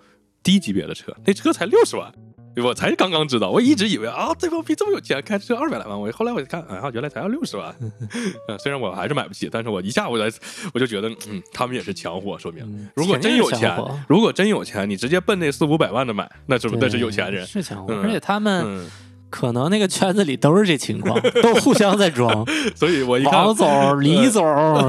[0.42, 2.12] 低级别的车，那车才六十万。
[2.60, 6.00] 我才刚刚知道，我一直以为啊，这帮逼这么有钱，开车二百来万。
[6.00, 7.74] 我后来我一看，啊，原来才要六十万。
[7.80, 7.90] 嗯
[8.58, 10.38] 虽然我还是买不起，但是我一下我才
[10.72, 13.76] 我就觉得，嗯，他们也是强货，说明嗯如果真有钱
[14.08, 17.46] 如果真有钱，你直接奔那四五百万的买，那是不那是有钱人。
[17.46, 18.90] 是强货，嗯而且他们嗯
[19.30, 22.46] 可能那个圈子里都是这情况，都互相在装。
[22.74, 24.42] 所以我一看王总、李总、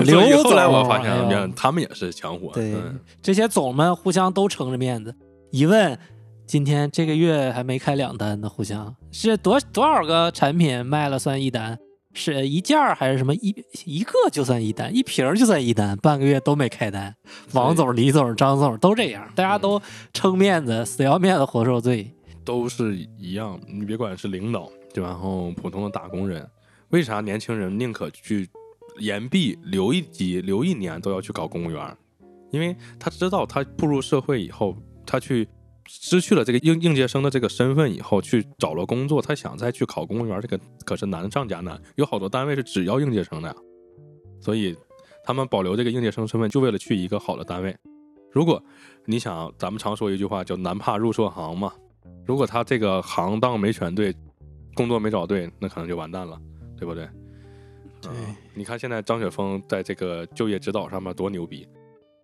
[0.06, 2.52] 刘总，后来我发现哎，他们也是强火。
[2.54, 5.14] 对嗯，这些总们互相都撑着面子。
[5.52, 5.98] 一问，
[6.50, 11.78] 今天这个月还没开两单呢，互相是多多少个产品卖了算一单？
[12.12, 17.16] 是一件儿还是什么一一个就算一单，一瓶儿就算一单，半个月都没开单。
[17.54, 19.80] 王总、李总、张总都这样，大家都
[20.12, 22.12] 撑面子，死要面子活受罪。
[22.44, 23.60] 都是一样。
[23.68, 26.50] 你别管是领导，就然后普通的打工人，
[26.90, 28.50] 为啥年轻人宁可去
[28.98, 31.96] 延毕留一级、留一年都要去搞公务员？
[32.50, 34.76] 因为他知道他步入社会以后，
[35.06, 35.48] 他去
[35.92, 41.82] 失去了这个应应届生的这个身份以后，去找了工作，他想再去考公务员，这个可是难上加难。
[41.96, 43.56] 有好多单位是只要应届生的呀，
[44.40, 44.78] 所以
[45.24, 47.76] 他们保留这个应届生身份，就为了去一个好的单位。
[48.32, 48.64] 如果
[49.06, 51.74] 你想，咱们常说一句话叫“男怕入错行”嘛。
[52.28, 54.16] 如果他这个行当没选对，
[54.76, 56.40] 工作没找对，那可能就完蛋了，
[56.78, 57.10] 对不对？
[58.02, 61.68] 对嗯你看现在张雪峰在这个就业指导上面多牛逼，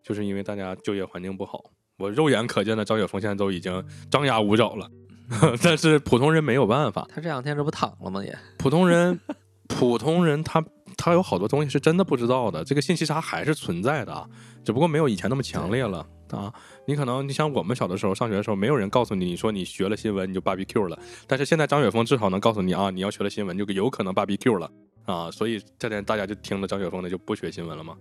[0.04, 1.64] 就是因为大家就业环境不好。
[1.98, 4.90] 我肉眼可见的张雪峰现在都已经张牙舞爪了，
[5.64, 7.08] 但是普通人没有办法。
[7.10, 8.24] 他这两天这不躺了吗？
[8.24, 9.20] 也普通人，
[9.68, 10.64] 普通人他
[10.98, 14.28] 他有好多东西是真的不知道的，这个信息差还是存在的啊，
[14.64, 16.54] 只不过没有以前那么强烈了啊。
[16.86, 24.70] 你可能你像我们小的时候上学的时候，没有人告诉你，你说你学了新闻你就 barbecue 了，但是现在张雪峰至少能告诉你啊，你要学了新闻就有可能 barbecue 了
[25.06, 27.96] 啊，所以这点大家就听了张雪峰的就不学新闻了嘛，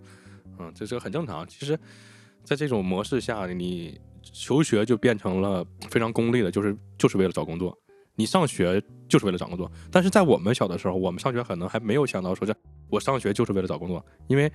[0.59, 1.47] 嗯，这这很正常。
[1.47, 1.79] 其实，
[2.45, 7.77] 在这种模式下，你求学就变成了非常功利的，就是就是为了找工作。
[8.17, 12.55] 你上学就是为了找工作，但是在我们小的时候，我们上学可能还没有想到说是
[12.89, 14.53] 我上学就是为了找工作，因为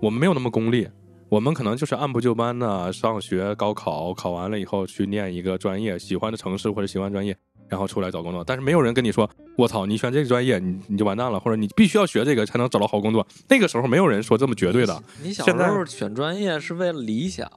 [0.00, 0.88] 我们没有那么功利，
[1.28, 7.36] 我们可能就是按部就班的上学、高考，考完了以后去念一个专业，喜欢的城市或者喜欢专业，
[7.72, 8.44] 然后出来找工作。
[8.44, 13.26] 但是没有人跟你说，我操，你选这个专业你你就完蛋了，或者你必须要学这个才能找到好工作。
[13.48, 17.50] 那个时候没有人说这么绝对的，你小时候选专业是为了理想，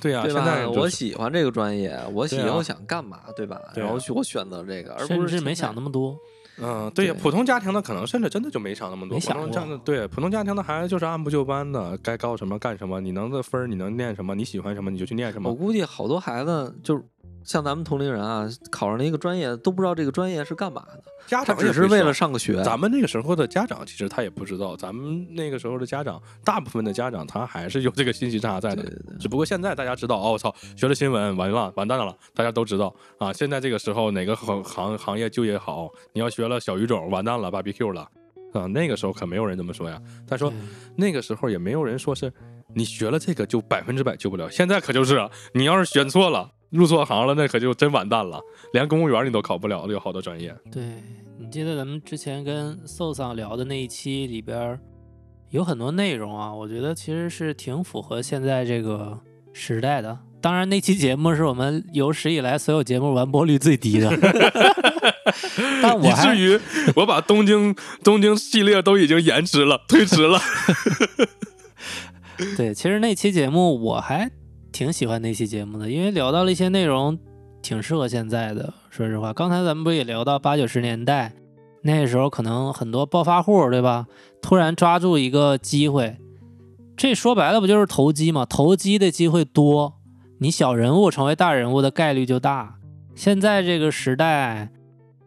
[0.00, 3.60] 对呀、对现在、就是、我喜欢这个专业，我以后想干嘛，对吧？
[3.74, 6.16] 对啊然后去我选择这个，而不甚至没是现在想那么多。
[6.58, 15.50] 嗯，对呀，对普通家庭的可能甚至真的就没想那么多，普没想过通家庭对普通家庭的孩子就是按部就班的，该高什么干什么，你能的分儿你能念什么，你喜欢什么你就去念什么。
[15.50, 17.04] 我估计好多孩子就是
[17.46, 22.60] 像咱们同龄人啊，考上了一个专业，都不知道这个专业是干嘛的，家长也是为了上个学。
[22.64, 28.82] 咱们那个时候的家长其实他也不知道，咱们那个时候的家长，大部分的家长他还是有这个信息差在的。
[28.82, 33.32] 对对对只不过现在大家知道，哦，我操，学了新闻完了，完蛋了，大家都知道啊。
[33.32, 38.08] 现在这个时候哪个行行行业就业好，你要学了小语种，完蛋了，barbecue 了
[38.52, 38.66] 啊。
[38.66, 40.02] 那个时候可没有人这么说呀。
[40.26, 40.58] 他说对
[40.96, 42.32] 那个时候也没有人说是
[42.74, 46.50] 你学了这个就百分之百救不了，现在可就是啊，你要是选错了。
[46.70, 48.40] 入错行了，那可就真完蛋了，
[48.72, 50.54] 连公务员你都考不了，有好多专业。
[50.70, 50.82] 对
[51.38, 54.78] 你记得咱们之前跟寿桑聊的那一期里边
[55.50, 59.18] 有很多内容啊，我觉得其实是挺符合现在这个
[59.52, 60.18] 时代的。
[60.40, 64.08] 当然，那期节目是我们有史以来所有节目完播率最低的，
[65.82, 66.60] 但我以至于
[66.94, 70.38] 我把东京 东京系列都已经延迟了、推迟了。
[72.56, 74.30] 对，其实那期节目我还
[74.76, 77.18] 挺喜欢那期节目的，因为聊到了一些内容
[77.62, 78.74] 挺适合现在的。
[78.90, 81.32] 说实话，刚才咱们不也聊到八九十年代，
[81.80, 84.06] 那时候可能很多暴发户，对吧？
[84.42, 86.18] 突然抓住一个机会，
[86.94, 88.44] 这说白了不就是投机吗？
[88.44, 89.94] 投机的机会多，
[90.40, 92.74] 你小人物成为大人物的概率就大。
[93.14, 94.68] 现在这个时代，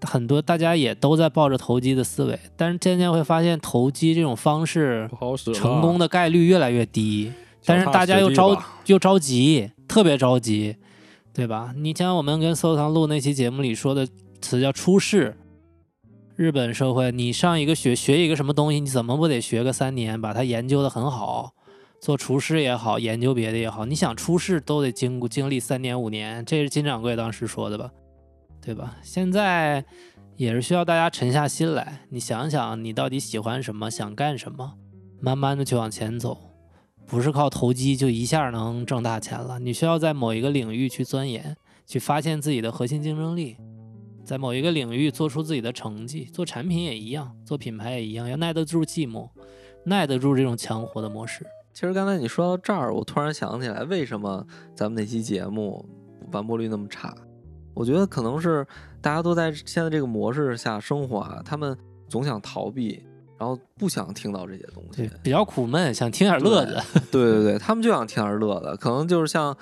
[0.04, 5.10] 很多大家也都在抱着投机的思维，但是渐渐会发现投机这种方式
[5.56, 7.32] 成功的概率越来越低，
[7.70, 10.76] 但是大家又着又着急，特别着急，
[11.34, 11.74] 对吧？
[11.78, 14.08] 你像我们跟搜堂录那期节目里说的
[14.42, 15.38] 词叫出世。
[16.36, 21.54] 日本社会，你上一个学学一个什么东西，你怎么不得学个三年，把它研究的很好？
[22.00, 27.92] 做厨师也好，研究别的也好，你想出世都得经过经历三年五年，这是金掌柜当时说的吧？
[28.62, 28.96] 对吧？
[29.04, 29.84] 现在
[30.38, 34.76] 也是需要大家沉下心来，你想想你到底喜欢什么，想干什么，
[35.20, 36.38] 慢慢的去往前走，
[37.10, 39.58] 不是靠投机就一下能挣大钱了。
[39.60, 41.58] 你需要在某一个领域去钻研，
[41.88, 43.58] 去发现自己的核心竞争力，
[44.24, 46.26] 在某一个领域做出自己的成绩。
[46.26, 49.28] 做产品也一样，做品牌也一样，要耐得住寂寞，
[49.86, 51.44] 耐得住这种强活的模式。
[51.74, 54.46] 其实刚才你说到这儿，我突然想起来，为什么
[54.76, 55.84] 咱们那期节目
[56.32, 57.12] 完播率那么差？
[57.74, 58.64] 我觉得可能是
[59.02, 61.76] 大家都在现在这个模式下生活啊，他们
[62.08, 63.04] 总想逃避，
[63.40, 66.78] 然后不想听到这些东西。，比较苦闷，想听点乐子。
[67.10, 69.56] 对对对，他们就想听点乐子，可能就是像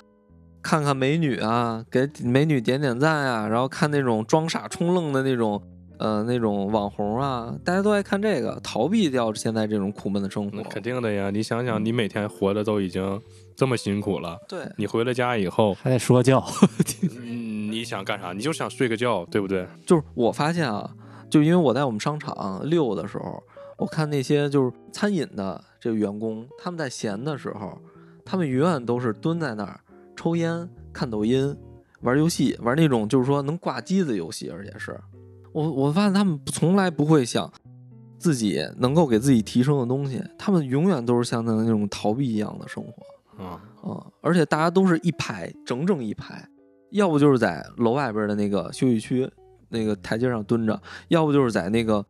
[0.60, 5.62] 看看美女啊，给美女点点赞啊，然后看那种装傻充愣的那种
[5.98, 10.68] 呃那种网红啊，大家都爱看这个，逃避掉现在这种苦闷的生那活。
[10.68, 11.30] 肯定的呀！
[11.30, 13.20] 你想想，你每天活的都已经
[13.56, 16.44] 这么辛苦了，对，你回了家以后，还得说教。
[17.22, 18.32] 嗯，你想干啥？
[18.32, 19.66] 你就想睡个觉，对不对？
[19.86, 20.90] 就是我发现啊，
[21.30, 23.42] 就因为我在我们商场溜的时候，
[23.78, 27.78] 我看那些就是餐饮的这个员工，他们在闲的时候，
[28.24, 29.80] 他们永远都是蹲在那儿
[30.16, 31.56] 抽烟、看抖音、
[32.00, 35.00] 玩游戏，玩那种就是说能挂机的游戏，而且是
[35.52, 37.50] 我我发现他们从来不会想
[38.18, 43.42] 自己能够给自己提升的东西，他们永远都是像那种逃避一样的生活。
[43.42, 46.44] 啊，啊、而且大家都是一排，整整一排，
[46.90, 49.30] 要不就是在楼外边的那个休息区
[49.68, 52.04] 那个台阶上蹲着，要不就是在那个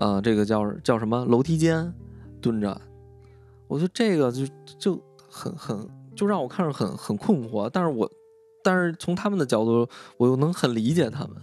[0.00, 1.94] 呃这个叫叫什么楼梯间
[2.40, 2.80] 蹲着。
[3.68, 4.44] 我觉得这个就
[4.78, 8.10] 就很很就让我看着很很困惑，但是我
[8.64, 11.36] 但是从他们的角度，我又能很理解他们。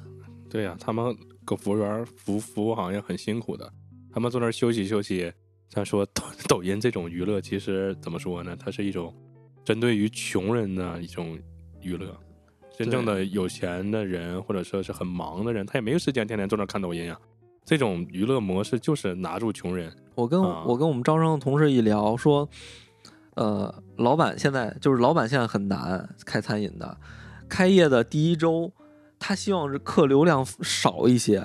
[0.49, 3.71] 对呀、他们搁服务员服服务行业很辛苦的，
[4.11, 5.31] 他们坐那儿休息休息。
[5.69, 8.55] 咱说抖 抖音这种娱乐，其实怎么说呢？
[8.57, 9.13] 它是一种
[9.63, 11.37] 针对于穷人的一种
[11.81, 12.15] 娱乐。
[12.77, 17.19] 真正的有钱的人，或者说是很忙的人，他也没有时间天天坐那儿看抖音啊。
[17.67, 19.91] 这种娱乐模式就是拿住穷人。
[20.15, 22.47] 我跟、啊我跟我们招商的同事一聊，说，
[23.35, 26.97] 呃，老板现在就是老板现在很难开餐饮的，
[27.49, 28.71] 开业的第一周，
[29.19, 31.43] 他希望是客流量少一些，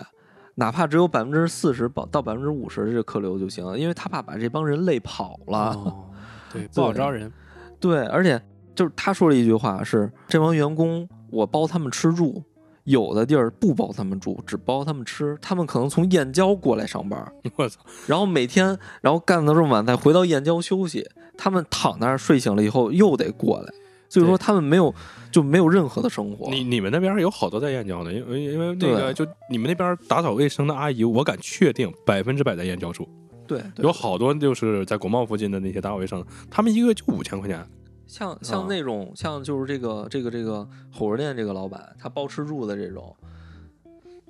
[0.54, 5.72] 哪怕只有百分之四十到百分之五十的这客流就行了，因为他怕把这帮人累跑了。
[5.74, 6.08] 哦，
[6.52, 7.32] 对，不好招人。
[7.80, 8.40] 对，而且
[8.76, 12.44] 就是他说了一句话是：这帮员工我包他们吃住，
[12.84, 15.38] 有的地儿不包他们住，只包他们吃。
[15.40, 17.80] 他们可能从燕郊过来上班，我操！
[18.06, 21.08] 然后每天然后干到这么晚，再回到燕郊休息。
[21.38, 23.72] 他们躺那儿睡醒了以后又得过来，
[24.08, 24.94] 所以说他们没有
[25.30, 26.50] 就没有任何的生活。
[26.50, 33.08] 你你们那边有好多在燕郊的，因为因为那个就你们那边打扫卫生的阿姨，我敢确定百分之百在燕郊住。
[33.46, 37.64] 对对有好多就是在国贸附近的那些打扫卫生，他们一个月就五千块钱。
[38.12, 43.16] 像像啊那种像就是这个这个这个火锅店这个老板，他包吃住的这种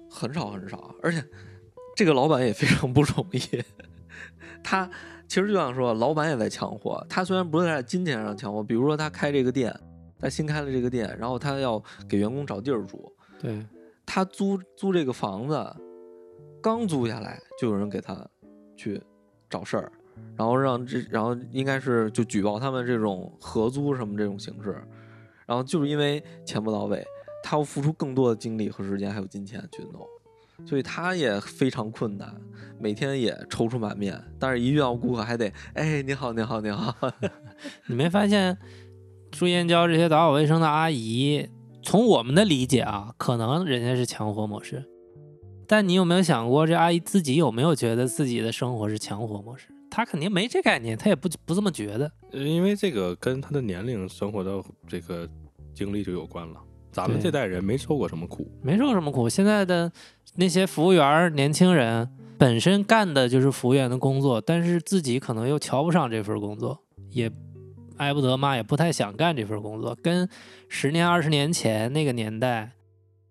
[0.09, 1.21] 很少很少，而且
[1.97, 3.41] 这个老板也非常不容易。
[4.63, 4.89] 他
[5.27, 7.05] 其实就想说，老板也在抢货。
[7.09, 9.77] 他虽然不是在金钱上抢货，比如说他开这个店，
[10.17, 13.67] 他新开了这个店，然后他要给员工找地儿住，对，
[14.07, 15.77] 他租租这个房子，
[16.63, 18.25] 刚租下来就有人给他
[18.77, 19.03] 去
[19.51, 19.91] 找事儿，
[20.37, 24.83] 然后让这，然后应该是就举报他们这种合租什么这种形式，
[25.47, 27.05] 然后就是因为钱不到位，
[27.43, 30.07] 他要付出更多的精力和时间还有金钱去弄，
[30.67, 32.35] 所以他也非常困难，
[32.81, 36.95] 每天也踌躇满面，但是一遇到顾客还得，哎，你好，你好，你好，
[37.87, 38.57] 你没发现
[39.31, 41.49] 住燕郊这些打扫卫生的阿姨，
[41.83, 44.85] 从我们的理解啊，可能人家是强活模式，
[45.67, 49.69] 但你有没有想过，这阿姨自己有没有觉得自己的生活是强活模式？
[49.95, 52.11] 她肯定没这概念，他也不不这么觉得。
[52.31, 55.29] 呃因为这个跟他的年龄、生活的这个
[55.75, 56.59] 经历就有关了。
[56.91, 59.29] 咱们这代人没受过什么苦，没受过什么苦。
[59.29, 59.93] 现在的
[60.37, 66.79] 那些服务员、年轻人本身干的就是服务员的工作，但是自己可能又瞧不上这份工作，
[67.11, 67.31] 也
[67.99, 69.95] 挨不得骂，也不太想干这份工作。
[70.03, 70.27] 跟
[70.71, 72.73] 十年、二十年前那个年代，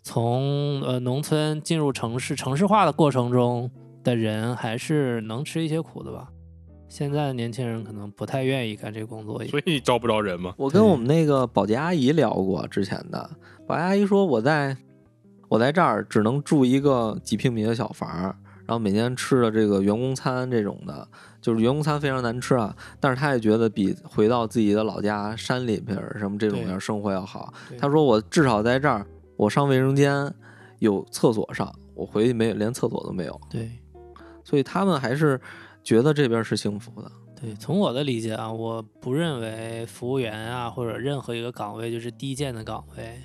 [0.03, 3.69] 从呃农村进入城市、城市化的过程中
[4.03, 6.29] 的人，还是能吃一些苦的吧。
[6.91, 10.53] 现在的年轻人可能不太愿意干这个工作，所以招不着人嘛。
[10.57, 13.29] 我跟我们那个保洁阿姨聊过之前的，
[13.65, 14.75] 保洁阿姨说我在
[15.47, 18.09] 我在这儿只能住一个几平米的小房，
[18.65, 21.07] 然后每天吃的这个员工餐这种的，
[21.41, 27.53] 就是员工餐非常难吃啊，但是她也觉得比回到自己的老家山里边儿什么这种对样生活要好。
[27.79, 30.29] 她说我至少在这儿，我上卫生间
[30.79, 33.71] 有厕所上，我回去没有连厕所都没有，对。
[34.43, 35.39] 所以他们还是
[35.83, 37.11] 觉得这边是幸福的。
[37.39, 43.19] 对，从我的理解啊，我不认为服务员啊或者任何一个岗位就是低贱的岗位。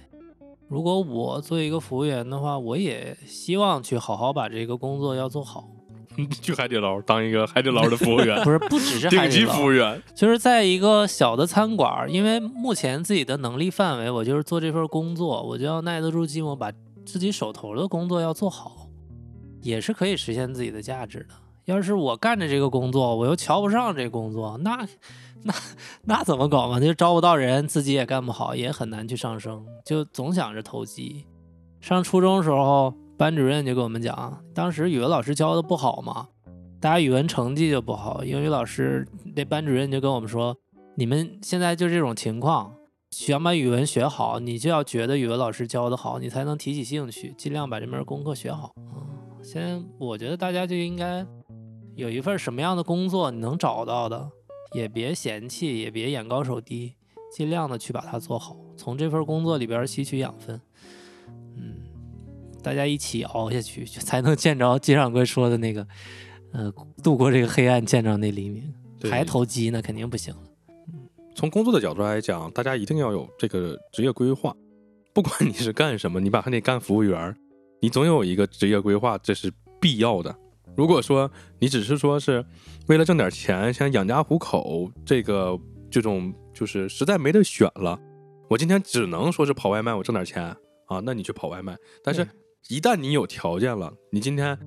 [0.69, 5.69] 如果我做一个服务员的话，我也希望去好好把这个工作要做好。
[6.41, 10.03] 去海底捞当一个海底捞的服务员， 不是，不只是海 底顶级服务，员。
[10.15, 16.73] 就是在一个小的餐馆，因为目前自己的能力范围，我就是做这份工作，我就要耐得住寂寞，把
[17.05, 18.89] 自己手头的工作要做好，
[19.61, 21.35] 也是可以实现自己的价值的。
[21.67, 24.87] 要是我干着这个工作，我又瞧不上这工作，那
[25.43, 25.55] 那
[26.05, 26.81] 那怎么搞嘛？
[26.81, 31.27] 就招不到人，自己也干不好，也很难去上升，就总想着投机。
[31.81, 36.29] 上初中时候，班主任就跟我们讲，当时语文老师教的不好嘛，
[36.81, 40.57] 大家语文成绩就不好，英语老师那班主任就跟我们说，
[40.95, 42.73] 你们现在就这种情况，
[43.11, 48.73] 想把语文学好，你就要觉得语文老师教的好，你才能提起兴趣，尽量把这门功课学好。
[48.77, 51.25] 嗯，先，我觉得大家就应该
[51.97, 54.31] 有一份什么样的工作你能找到的，
[54.73, 56.93] 也别嫌弃，也别眼高手低，
[57.35, 60.61] 尽量的去把它做好，从这份工作里边吸取养分。
[61.57, 61.77] 嗯，
[62.63, 65.89] 大家一起熬下去，才能见着金掌柜说的那个，
[66.53, 66.71] 呃，
[67.03, 68.73] 度过这个黑暗，见着那黎明。
[69.01, 70.43] 对还投机那肯定不行了。
[71.35, 74.55] 从工作的角度来讲，大家一定要有这个职业规划。
[75.15, 77.35] 不管你是干什么，你把还得干服务员，
[77.81, 80.35] 你总有一个职业规划，这是必要的。
[80.77, 82.45] 如果说你只是说是
[82.87, 85.59] 为了挣点钱，想养家糊口，这个
[85.91, 87.99] 这种就是实在没得选了，
[88.51, 90.45] 我今天只能说是跑外卖，我挣点钱
[90.87, 91.77] 啊，那你去跑外卖。
[92.05, 92.29] 但是，
[92.69, 94.59] 一旦你有条件了，你今天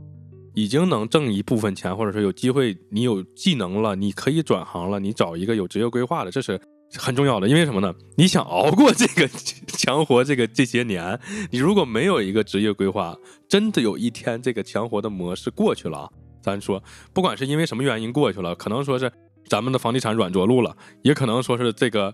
[0.55, 6.59] 已经能挣一部分钱，或者说有机会，你有技能了，你可以转行了，你找一个有职业规划的，这是
[6.97, 7.47] 很重要的。
[7.47, 7.93] 因为什么呢？
[8.15, 9.27] 你想熬过这个
[9.67, 11.19] 强活这个这些年，
[11.51, 13.17] 你如果没有一个职业规划，
[13.47, 16.09] 真的有一天这个强活的模式过去了，
[16.41, 16.83] 咱说，
[17.13, 19.11] 不管是因为什么原因过去了，可能说是
[19.47, 22.13] 咱们的房地产软着陆了，也可能说是这个。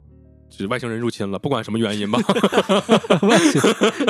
[0.49, 2.19] 是外星人入侵了，不管什么原因吧，
[3.21, 3.61] 外 星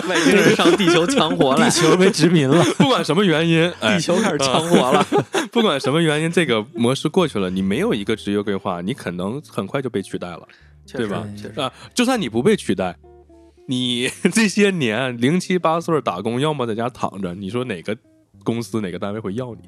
[0.08, 5.06] 外星人上地球强活了地，球被殖民了， 不管什么原因，哎地，球开始强活了。
[5.52, 10.48] 不管什么原因，这个模式过去了，你没有一个职业规划，你可能很快就被取代了
[10.92, 11.72] 对吧啊！
[11.96, 12.96] 就算你不被取代，
[13.68, 17.98] 你这些年零七八碎打工，要么在家躺着，你说哪个
[18.44, 19.62] 公司哪个单位会要你？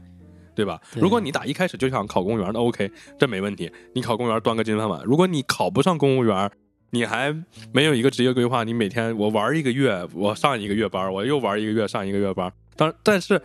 [0.58, 0.82] 对吧？
[0.92, 3.72] 对如果你打一开始就想考公务员，那 OK，这没问题。
[3.94, 5.00] 你考公务员端个金饭碗。
[5.06, 6.52] 如果你考不上公务员，
[6.90, 7.32] 你还
[7.72, 12.52] 没有一个职业规划，你每天我玩一个月，我上一个月班，我又玩一个月，上一个月班。
[12.76, 13.40] 当但是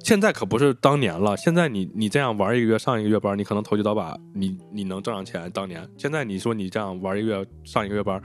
[0.00, 5.48] 现在可不是当年了，现在你你这样玩一个月，上一个月班，你可能投机倒把，你你能挣上钱。
[5.52, 8.20] 当年现在你说你这样玩一个月，上一个月班，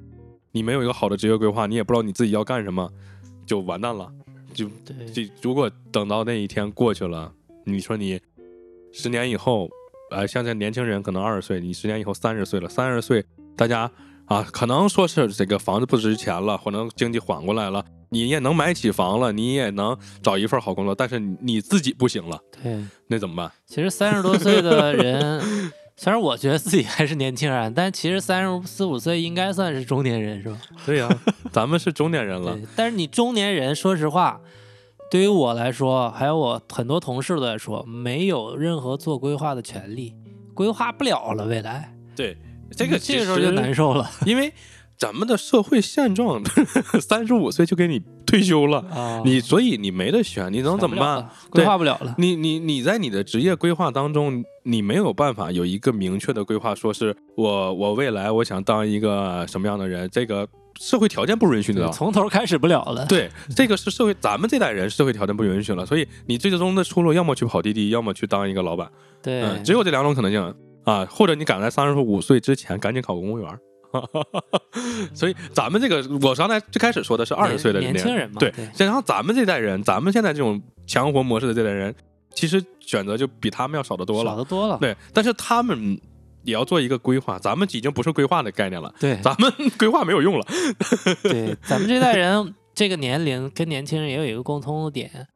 [0.52, 2.90] 你没有一个好的职业规划，你也不知道你自己要干什么，
[3.46, 4.12] 就完蛋了。
[4.54, 7.34] 就对，这如果等到那一天过去了，
[7.64, 8.20] 你说你
[8.94, 9.70] 十年以后，
[10.12, 13.24] 呃，像这年轻人可能二十岁，你十年以后三十岁了，三十岁
[13.56, 13.90] 大家
[14.26, 22.84] 啊，可能说是这个房子不值钱了，可能经济缓过来了，你也能买起房了，你也能找一份好工作，但是你你自己不行了，对。
[23.08, 23.52] 那怎么办？
[23.66, 25.42] 其实三十多岁的人，
[25.98, 30.58] 虽然我觉得自己还是年轻人，但其实三十四五岁应该算是中年人，是吧？
[30.86, 31.10] 对呀、
[31.52, 34.40] 咱们是中年人了，，但是你中年人，说实话，
[35.12, 40.16] 对于我来说，还有我很多同事来说，没有任何做规划的权利，
[40.54, 41.94] 规划不了了未来。
[42.16, 42.38] 对，
[42.72, 44.54] 这个这个时候就难受，受 了因为
[45.02, 46.44] 咱们的社会现状，
[47.02, 48.86] 三十五岁就给你退休了。
[48.94, 49.20] 啊！
[49.26, 51.24] 你所以你没得选，你能怎么办？
[51.24, 51.30] 办？
[51.50, 52.14] 规划不了了。
[52.20, 60.48] 你你你在你的职业规划当中，你没有办法有一个明确的规划，说是我我未来我想当一个什么样的人，这个
[60.80, 61.90] 社会条件不允许的。
[61.90, 63.04] 从头开始不了了。
[63.08, 68.88] 对，这个是社会，咱们这代人社会条件不允许了，所以你最终的出路要么去跑滴滴，要么去当一个老板，
[69.24, 73.50] 对嗯，只有这两种可能性啊，或者你赶在三十五岁之前赶紧考公务员。
[75.14, 81.94] 所以咱们这个，我刚才最开始说的是二十岁的年轻人嘛对对，然后咱们这代人，咱们现在这种强活模式的这代人，
[82.34, 84.32] 其实选择就比他们要少得多了。
[84.32, 84.78] 少得多了。
[84.80, 86.00] 对，但是他们
[86.44, 90.46] 也要做一个规划，咱们已经不是规划的概念了，对咱们 规划没有用了。
[91.24, 95.28] 对， 咱们这代人这个年龄跟年轻人也有一个共通的点，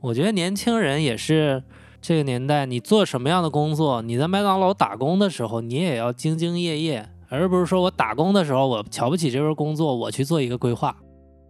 [0.00, 1.62] 我觉得年轻人也是
[2.00, 10.94] 这个年代，你做什么样的工作，你在麦当劳打工的时候，你也要兢兢业业，而不是说我打工的时候我瞧不起这份工作，我去做一个规划。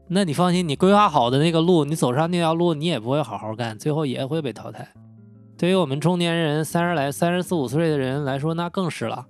[0.08, 4.86] 那你放心，你规划好的那个路，你走上那条路，你也不会好好干，最后也会被淘汰。
[5.58, 9.26] 对于我们中年人，三十来、三十四五岁的人来说，那更是了。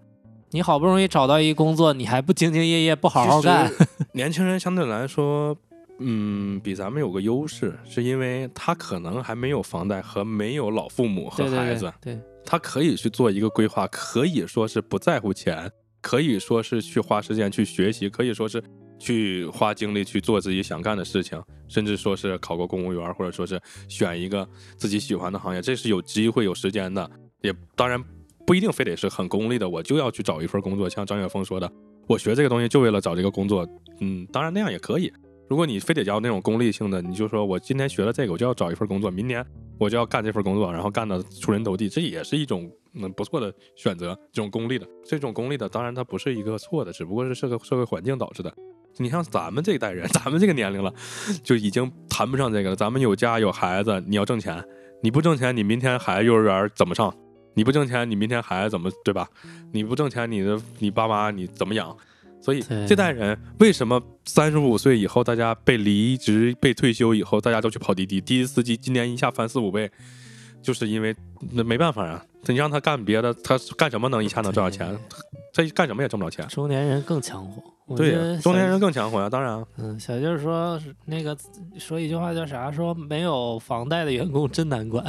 [0.51, 3.73] 你好不容易找到一工作，你还不兢兢业业，不好好干，
[4.13, 5.57] 年轻人相对来说，
[6.01, 15.71] 嗯，比咱们有个优势，是因为他可能还没有房贷和没有老父母和对对孩子，对对他可以去做一个规划，可以说是不在乎钱，
[16.03, 18.63] 可以说是去花时间去学习，可以说是
[18.99, 24.47] 去花精力去做自己想干的事情，甚至说是考个公务员，或者说是选一个
[24.77, 27.11] 自己喜欢的行业，这是有机会有时间的。
[27.41, 28.03] 也当然
[28.47, 31.73] 不一定非得是很功利的，我就要去找一份工作，像张雪峰说的，
[32.07, 33.67] 我学这个东西就为了找这个工作。
[34.01, 35.13] 嗯，当然那样也可以。
[35.49, 39.45] 如果你非得要那种功利性的，你就说我今天学了这个，我就要找一份工作，明年
[39.79, 44.19] 我就要干这份工作，然后干的出人头地，这也是一种嗯不错的选择。
[44.33, 48.55] 这种功利的，这种功利的，当然它不是一个错的，只不过是社会社会环境导致的。
[48.99, 50.93] 你像咱们这一代人，咱们这个年龄了，
[51.43, 52.77] 就已经谈不上这个了。
[52.77, 54.63] 咱们有家有孩子，你要挣钱，
[55.03, 57.15] 你不挣钱，你明天孩子幼儿园怎么上？
[57.55, 59.29] 你不挣钱，你明天孩子怎么对吧？
[59.73, 61.95] 你不挣钱，你的你爸妈你怎么养？
[62.43, 69.89] 所以这代人为什么三十五岁以后，大家被离职、被退休以后，大家都去跑滴滴，滴滴司机今年一下翻四五倍，
[70.61, 71.15] 就是因为
[71.53, 74.99] 那没办法啊，你让他干别的，他干什么能一下能挣着钱？
[75.55, 76.47] 他干什么也挣不着钱。
[76.49, 77.72] 中年人更强活。
[77.87, 79.67] 我对呀，中年人更强活呀，当然啊。
[79.77, 81.37] 嗯，小舅说那个
[81.79, 82.71] 说一句话叫啥？
[82.71, 85.05] 说没有房贷的员工真难管。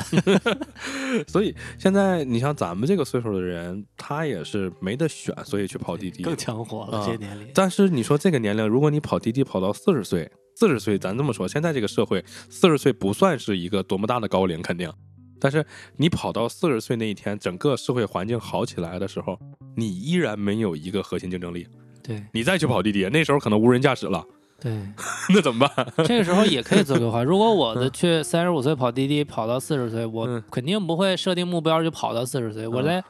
[1.28, 6.24] 所以现在你像咱们这个岁数的人，他也是没得选，所以去跑滴滴。
[6.24, 7.48] 更强活了，啊这年龄。
[7.54, 14.92] 但是你说这个年龄，如果你跑滴滴跑到四十岁，四十岁，咱这么说，现在这个社会，四十岁不算是一个多么大的高龄，肯定。
[15.40, 15.64] 但是
[15.98, 19.38] 你跑到四十岁那一天，整个社会环境好起来的时候，
[19.76, 21.68] 你依然没有一个核心竞争力。
[22.04, 24.24] 对你再去跑滴滴，那时候可能无人驾驶了，
[24.60, 24.72] 对，
[25.34, 25.88] 那怎么办？
[26.06, 27.22] 这个时候也可以做规划。
[27.26, 32.68] 如果我的去三十五岁跑滴滴跑到四十岁，我嗯肯定不会设定目标就跑到四十岁。
[32.68, 33.04] 我嗯在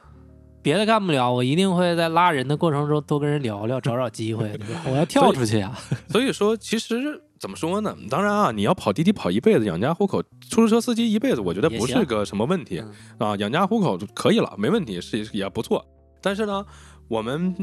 [0.62, 4.50] 别的干不了，我一定会在拉人的过程中多跟人聊聊，找找机会？
[4.88, 5.78] 我要跳出去啊！
[6.08, 7.94] 所以说，其实怎么说呢？
[8.08, 12.82] 当然啊，你要跑滴滴跑一辈子，养家糊口，出租车司机一辈子，我觉得不是个什么问题
[13.18, 15.84] 嗯啊，养家糊口就可以了，没问题，是也不错。
[16.22, 16.64] 但是呢，
[17.08, 17.54] 我们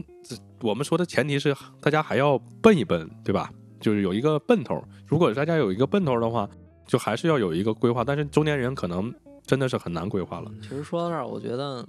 [0.61, 3.51] 我们说的前提是大家还要奔一奔，对吧？
[3.79, 4.83] 就是有一个奔头。
[5.07, 6.47] 如果大家有一个奔头的话，
[6.85, 8.03] 就还是要有一个规划。
[8.03, 9.13] 但是中年人可能
[9.43, 10.51] 真的是很难规划了。
[10.61, 11.83] 其实说到这儿，我觉得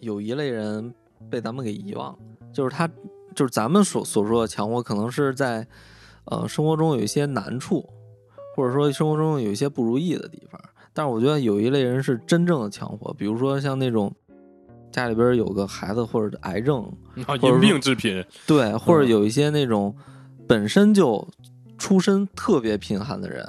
[0.00, 0.94] 有一类人
[1.28, 2.18] 被咱们给遗忘了，
[2.52, 2.88] 就是他，
[3.34, 5.66] 就是咱们所所说的强活，可能是在
[6.26, 7.84] 呃生活中有一些难处，
[8.54, 10.60] 或者说生活中有一些不如意的地方。
[10.92, 14.14] 但是我觉得有一类人是真正的强活，比如说像那种
[14.90, 16.84] 家里边有个孩子或者癌症，
[17.26, 19.94] 啊，病致贫，对，或者嗯有一些那种
[20.46, 21.26] 本身就
[21.78, 23.44] 出身特别贫寒的人，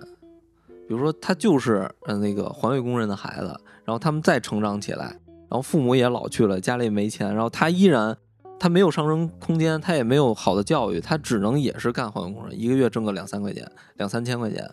[0.88, 3.48] 比如说他就是呃那个环卫工人的孩子，
[3.86, 8.18] 然后他们再成长起来，然后父母也老去了，家里也没钱，然后他依然
[8.60, 14.70] 他没有上升空间，他也没有好的教育，他只能也是干环卫工人，一个月挣个两三块钱，两三千块钱。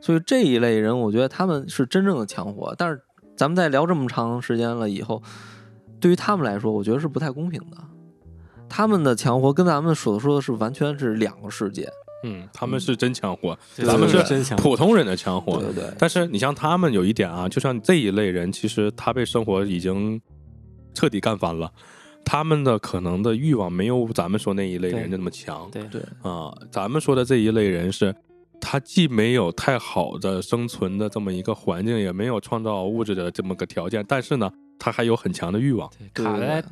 [0.00, 2.74] 所以这一类人，我觉得他们是真正的强活。
[2.76, 3.00] 但是
[3.36, 5.22] 咱们在聊这么长时间了以后，
[6.02, 7.78] 对于他们来说，我觉得是不太公平的。
[8.68, 11.88] 他们的强活跟咱们所说的是完全是两个世界。
[12.24, 15.58] 嗯，他们是真强活，对咱们是真强普通人的强活。
[15.58, 20.20] 对对对，但是你像他们有一点啊，就像这一类人，其实他被生活已经
[20.94, 21.70] 彻底干翻了，
[22.24, 26.52] 他们的可能的欲望没有咱们说那一类人的那么强对对啊。
[26.70, 28.14] 咱们说的这一类人是，
[28.60, 34.48] 他既没有太好的生存的这么一个环境，也没有创造物质的这么个条件，但是呢，
[34.82, 35.88] 他还有很强的欲望。
[36.12, 36.64] 卡在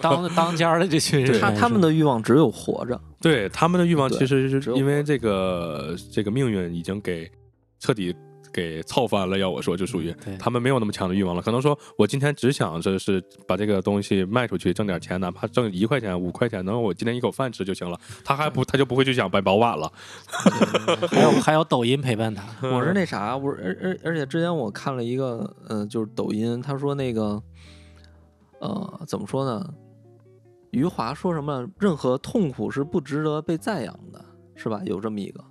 [0.00, 2.98] 当 当家的这群人，他他们的欲望只有活着。
[3.20, 7.30] 对他们的欲望，其实是因为这个这个命运已经给
[7.78, 8.14] 彻底
[8.52, 9.38] 给操翻了。
[9.38, 11.42] 要我说，就属于他们没有那么强的欲望了。
[11.42, 17.98] 可能说我今天只想着是把这个东西卖出去挣点钱，哪怕挣一块钱、五块钱，能我今天一口饭吃就行了。
[18.24, 19.92] 他还不他就不会去想买保碗了。
[21.08, 27.42] 还有还有抖音陪伴他，我是那啥，我而而而且之前我看了一个，呃，就是抖音，他说那个，
[28.60, 29.74] 呃，怎么说呢？
[30.70, 31.66] 余华说什么？
[31.78, 34.22] 任何痛苦是不值得被赞扬的，
[34.54, 34.82] 是吧？
[34.84, 35.42] 有这么一个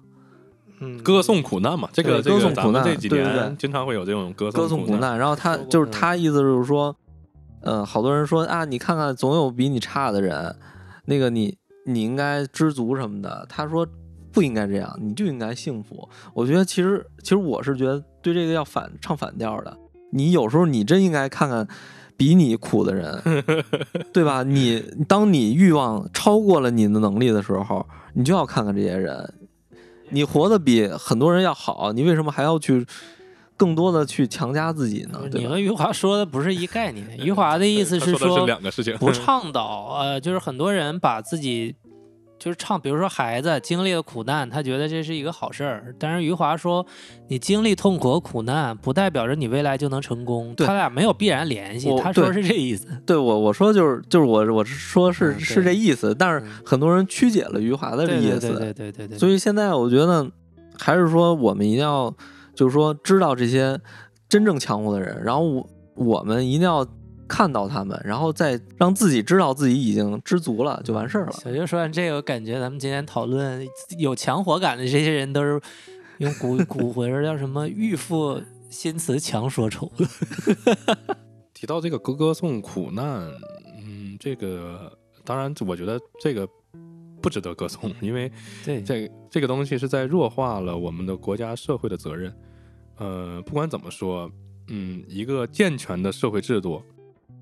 [0.79, 5.17] 嗯，歌颂苦难嘛，这个这个对歌颂苦难这几对对对年经常会有这种歌歌颂苦苦难。
[5.17, 6.95] 然后他就是嗯他意思就是说，
[7.61, 10.55] 呃，好多人说啊，你看看总有比你差的人，
[11.05, 13.45] 那个你你应该知足什么的。
[13.49, 13.87] 他说
[14.31, 16.07] 不应该这样，你就应该幸福。
[16.33, 19.75] 我觉得其实其实我是觉得对这个要反唱反调的。
[20.11, 21.67] 你有时候你真应该看看
[22.15, 23.21] 比你苦的人，
[24.13, 24.43] 对吧？
[24.43, 29.33] 你当你欲望超过了你的能力的时候，你就要看看这些人。
[30.09, 32.85] 你活得比很多人要好，你为什么还要去
[33.55, 35.19] 更多的去强加自己呢？
[35.33, 37.05] 你和余华说的不是一概念。
[37.17, 41.75] 余华的意思是说两个事情，不倡导，呃，就是很多人把自己
[42.47, 45.93] 就是唱，比如说孩子经历了苦难，他觉得这是一个好事儿。
[45.99, 46.85] 但是余华说，
[47.27, 51.93] 你经历痛苦和苦难，不代表着你未来就能成功，他俩没有必然联系。
[51.97, 52.87] 他说是这意思。
[53.05, 59.17] 对我我说就是就是我我是说是、嗯是这意思，但是嗯很多人曲解了余华的这意思，对对对对对对。
[59.17, 60.25] 所以现在我觉得
[60.79, 62.15] 还是说我们一定要
[62.55, 63.77] 就是说知道这些
[64.29, 66.87] 真正强过的人，然后我我们一定要
[67.27, 71.31] 看到他们，然后再让自己知道自己已经知足了，就完事儿了。
[71.33, 73.67] 小舅说完这个，我感觉咱们今天讨论
[73.97, 75.61] 有强火感的这些人，都是
[76.19, 79.91] 用古古魂叫什么“欲赋新词强说愁
[81.53, 83.29] 提到这个歌歌颂苦难，
[83.81, 84.91] 嗯，这个
[85.23, 86.47] 当然，我觉得这个
[87.21, 88.31] 不值得歌颂，因为”。
[88.63, 92.33] 对，这这个东西是在弱化了我们的国家社会的责任。
[92.97, 94.31] 呃，不管怎么说，
[94.69, 96.81] 嗯，一个健全的社会制度，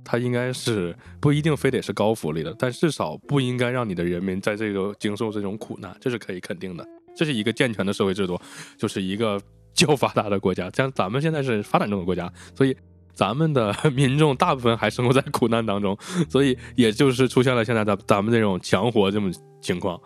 [0.06, 6.88] 它应该是不一定非得是高福利的，但至少不应该让你的人民在这个经受这种苦难，这是可以肯定的。
[7.16, 8.40] 这是一个健全的社会制度，
[8.78, 9.42] 就是一个
[9.74, 10.70] 较发达的国家。
[10.72, 12.76] 像咱们现在是发展中的国家，所以
[13.14, 15.98] 咱们的民众大部分还生活在苦难当中，
[16.30, 20.00] 所以也就是出现了现在咱咱们这种强活这种情况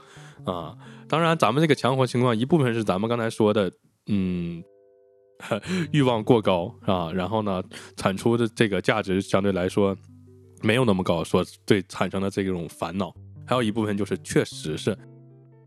[0.46, 0.76] 啊。
[1.08, 3.72] 当然，咱们这个强活情况一部分是咱们刚才说的，
[4.06, 4.64] 嗯，
[5.92, 7.64] 欲望过高啊，然后呢，
[7.96, 9.96] 产出的这个价值相对来说
[10.62, 13.14] 没有那么高，所对产生的这种烦恼，
[13.46, 14.98] 还有一部分就是确实是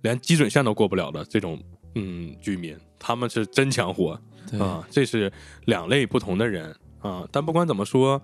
[0.03, 1.59] 连基准线都过不了的这种
[1.95, 4.21] 嗯居民，他们是真抢活
[4.59, 5.33] 啊，这是
[5.65, 7.27] 两类不同的人啊。
[7.33, 8.21] 但不管怎么说，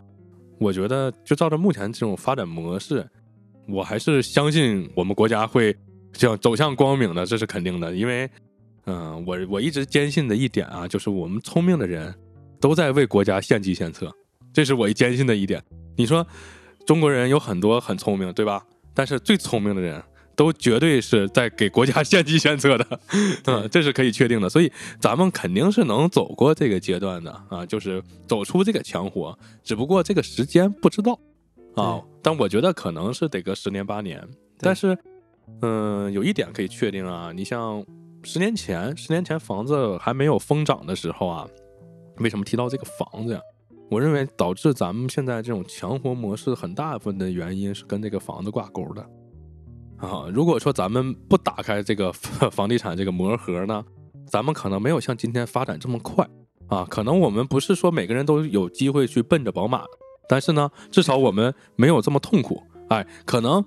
[0.58, 3.08] 我觉得就照着目前这种发展模式，
[3.68, 5.74] 我还是相信我们国家会
[6.12, 7.94] 向走向光明的，这是肯定的。
[7.94, 8.28] 因为，
[8.90, 12.14] 嗯、我我一直坚信的一点啊，就是我们聪明的人
[12.58, 14.10] 都在为国家献计献策，
[14.50, 15.62] 这是我坚信的一点。
[15.94, 16.26] 你说
[16.86, 18.64] 中国人有很多很聪明，对吧？
[18.94, 20.02] 但是最聪明的人
[20.34, 23.00] 都绝对是在给国家 献计献策的，
[23.44, 24.48] 嗯，这是可以确定的。
[24.48, 31.18] 所以咱们肯定是能走过这个阶段的啊，就是走出这个强国，只不过这个时间不知道
[31.74, 32.00] 啊。
[32.22, 34.26] 但我觉得可能是得个十年八年。
[34.58, 34.96] 但是，
[35.60, 37.84] 嗯、有一点可以确定啊，你像
[38.22, 41.46] 十年前，十年前房子还没有疯涨的时候啊，
[42.18, 43.40] 为什么提到这个房子呀？
[43.90, 49.02] 我认为导致咱们现在这种强活模式很大部分的原因是跟这个房子挂钩的
[49.96, 50.26] 啊。
[50.30, 52.12] 如果说咱们不打开这个
[52.52, 53.82] 房地产这个魔盒呢，
[54.26, 56.28] 咱们可能没有像今天发展这么快
[56.66, 56.86] 啊。
[56.90, 59.84] 可能我们不是说每个人都有机会去奔着宝马，
[60.28, 62.62] 但是呢，至少我们没有这么痛苦。
[62.90, 63.64] 哎，可能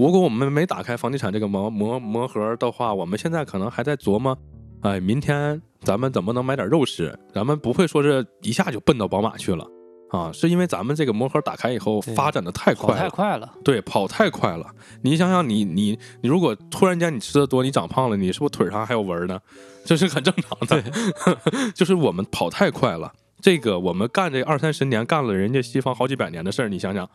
[0.00, 4.34] 如果我们没打开房地产这个魔魔魔盒的话，我们现在可能还在琢磨，
[4.80, 7.14] 哎，明天咱们怎么能买点肉吃？
[7.34, 9.62] 咱们不会说是一下就奔到宝马去了
[10.08, 14.66] 啊，是因为咱们这个魔盒打开以后发展的太快了，太快了，对，跑太快了。
[15.02, 19.38] 你想想你，你你如果突然间你吃的多，你长胖了，你是不是腿上还有纹儿呢？
[19.84, 20.82] 这是很正常的。
[21.76, 27.06] 就是我们跑太快了，这个我们干这二三十年，干了人家西方好几百年的事儿，你想想，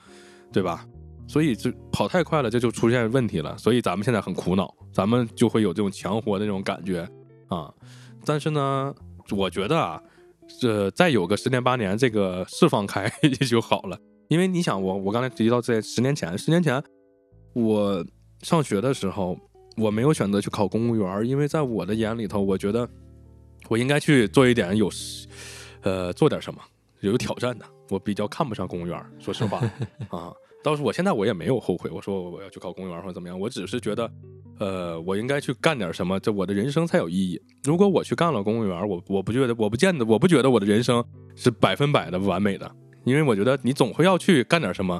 [0.53, 0.85] 对吧？
[1.27, 3.57] 所以这跑太快了，这就出现问题了。
[3.57, 7.07] 所以咱们现在很苦恼，咱们就会有这种强活的这种感觉
[7.47, 7.73] 啊。
[8.25, 8.93] 但是呢，
[9.31, 10.01] 我觉得啊，
[10.59, 13.97] 这再有个十年八年，这个释放开 也就好了。
[14.27, 16.81] 因为你想我，我刚才提到在十年前，十年前
[17.53, 18.03] 我
[18.41, 19.37] 上学的时候，
[19.77, 22.89] 我没有选择去考公务员，因为在我的眼里头，我觉得
[23.67, 24.89] 我应该去做一点有，
[25.81, 26.59] 呃，做点什么
[27.01, 27.65] 有挑战的。
[27.89, 29.59] 我比较看不上公务员，说实话
[30.09, 30.33] 啊。
[30.65, 34.11] 倒是我现在我也没有后悔，我说我要去考公务员或者怎么样，我只是觉得，
[34.57, 37.39] 呃，我应该去干点什么，这我的人生才有意义。
[37.63, 41.05] 如果我去干了公务员，我我不觉得，我不见得，我不觉得我的人生
[41.35, 44.99] 是百分百的完美的，因为我觉得你总会要去干点什么，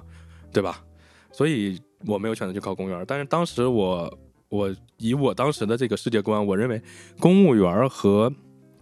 [0.54, 0.84] 对吧？
[1.32, 3.04] 所以我没有选择去考公务员。
[3.08, 6.80] 但是当时我我以我当时的这个世界观，我认为
[7.20, 8.32] 公务员和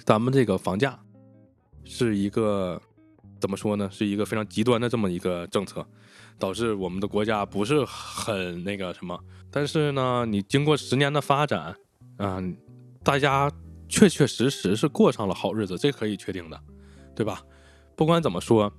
[0.03, 0.99] 咱们这个房价
[1.85, 2.81] 是一个
[3.39, 3.89] 怎么说呢？
[3.89, 5.85] 是一个非常极端的这么一个政策，
[6.39, 9.17] 导致我们的国家不是很那个什么。
[9.51, 11.75] 但是呢，你经过十年的发展，
[12.17, 12.41] 啊、
[13.03, 13.51] 大家
[13.87, 16.59] 确确实实是过上了好日子，这可以确定的，
[17.15, 17.41] 对吧？
[17.95, 18.71] 不管怎么说，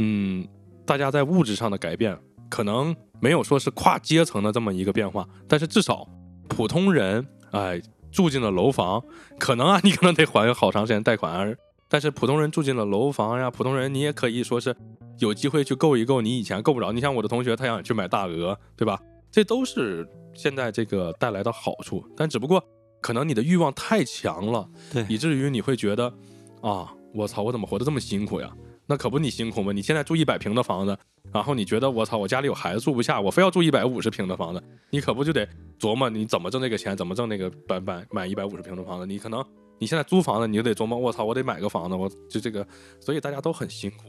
[0.00, 0.46] 嗯，
[0.84, 2.18] 大家在物质上的改变，
[2.50, 6.08] 可能没有说是跨阶层的这么一个变化，但是至少
[6.48, 7.80] 普通人，哎，
[8.10, 9.00] 住进了楼房，
[9.38, 11.54] 可能啊，你可能得还好长时间贷款啊，
[11.96, 14.76] 但是普通人住进了楼房呀，普通人你也可以说是
[15.18, 16.92] 有机会去够一够你以前够不着。
[16.92, 19.00] 你像我的同学，他想去买大鹅，对吧？
[19.32, 22.62] 这都是现在这个带来的好处，但只不过
[23.00, 26.12] 可能你的欲望太强了，对以至于你会觉得
[26.60, 28.54] 啊，我操，我怎么活得这么辛苦呀？
[28.86, 29.72] 那可不你辛苦吗？
[29.72, 30.94] 你现在住一百平的房子，
[31.32, 35.48] 然后你觉得我操，我家里有孩子住不下，我非要住一百五十平的房子，你可不就得
[35.80, 39.06] 琢磨你怎么挣这个钱，怎么挣那个买买买一百五十平的房子？
[39.06, 39.42] 你可能
[39.78, 42.66] 你现在租房子，你就得琢磨，我操，我得买个房子，我就这个，
[43.00, 44.04] 所以大家都很辛苦。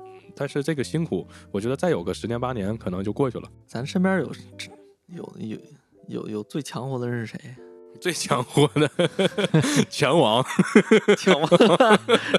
[0.00, 3.46] 嗯但是这个辛苦，我觉得再有个十年八年，可能就过去了。
[3.66, 4.32] 咱身边有
[5.08, 5.58] 有有
[6.08, 7.54] 有有最强活的人是谁？
[8.00, 8.90] 最强活的
[9.90, 10.42] 强王，
[11.18, 11.48] 强王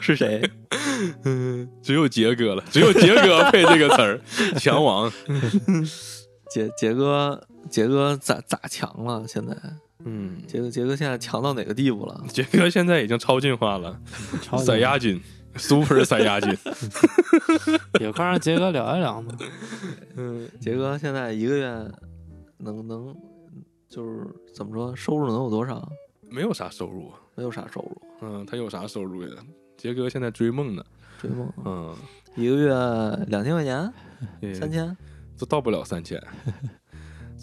[0.01, 0.41] 是谁？
[1.23, 4.19] 嗯，只有杰哥了，只有杰哥配这个词儿，
[4.59, 5.09] 强王。
[6.49, 9.23] 杰杰哥，杰哥咋咋强了？
[9.27, 9.55] 现在
[10.05, 12.23] 嗯，杰哥杰哥现在强到哪个地步了？
[12.29, 13.99] 杰哥现在已经超进化了，
[14.65, 15.21] 赛亚军
[15.55, 16.57] ，Super 赛亚军。
[17.99, 19.35] 有空让杰哥聊一聊嘛。
[20.15, 21.91] 嗯，杰哥现在一个月
[22.57, 23.15] 能能
[23.89, 25.87] 就是怎么说，收入能有多少？
[26.29, 27.11] 没有啥收入。
[27.35, 29.29] 没有啥收入，嗯，他有啥收入呀？
[29.75, 30.85] 杰哥现在追梦呢。
[31.19, 31.95] 追梦，嗯，
[32.35, 32.69] 一个月
[33.27, 33.91] 两千块钱，
[34.53, 34.95] 三千，
[35.35, 36.21] 都到不了三千，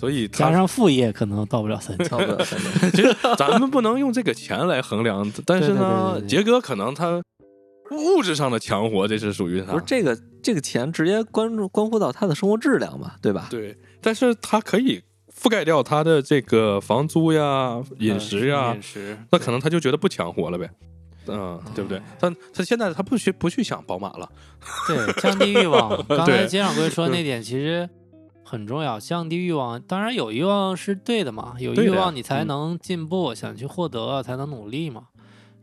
[0.01, 2.09] 所以加上副业可能到不了三千。
[2.09, 2.91] 到不了三千。
[2.93, 7.23] 其实咱们不能用这个钱来衡量，但是呢，对对对对对杰哥可能他
[7.91, 13.49] 物质上的强活，这是属于他不是这个这个钱直接关注关乎到他的生活质量嘛，对吧？
[13.51, 15.03] 对，但是他可以
[15.39, 20.71] 覆盖掉他的这个房租呀、饮食呀，饮食，那可能他就觉得不强活了呗。
[21.27, 22.01] 嗯，对不对？
[22.19, 24.27] 但他现在他不去不去想宝马了，
[24.89, 25.91] 对，降低欲望。
[26.09, 27.89] 刚才对金掌柜说那点其实
[28.51, 29.81] 很重要，降低欲望。
[29.81, 35.05] 当然有欲望是对的嘛，有欲望你才嗯能进步，想去获得才能努力嘛。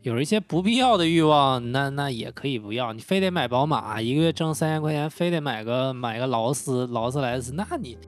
[0.00, 2.94] 有一些不必要的欲望，那那也可以不要。
[2.94, 7.98] 你非得买宝马，一个月挣三千块钱，非得买个买个劳斯劳斯莱斯，那你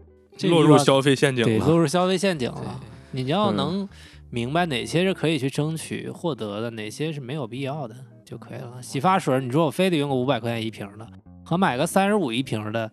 [0.44, 1.66] 落入消费陷阱对，了。
[1.66, 2.80] 落入消费陷阱了。
[3.10, 3.88] 你要嗯能
[4.30, 7.94] 明白哪些是可以去争取获得的，哪些是没有必要的
[8.24, 8.80] 就可以了。
[8.80, 11.06] 洗发水，你说我非得用个五百块钱一瓶的，
[11.44, 12.90] 和买个三十五一瓶的，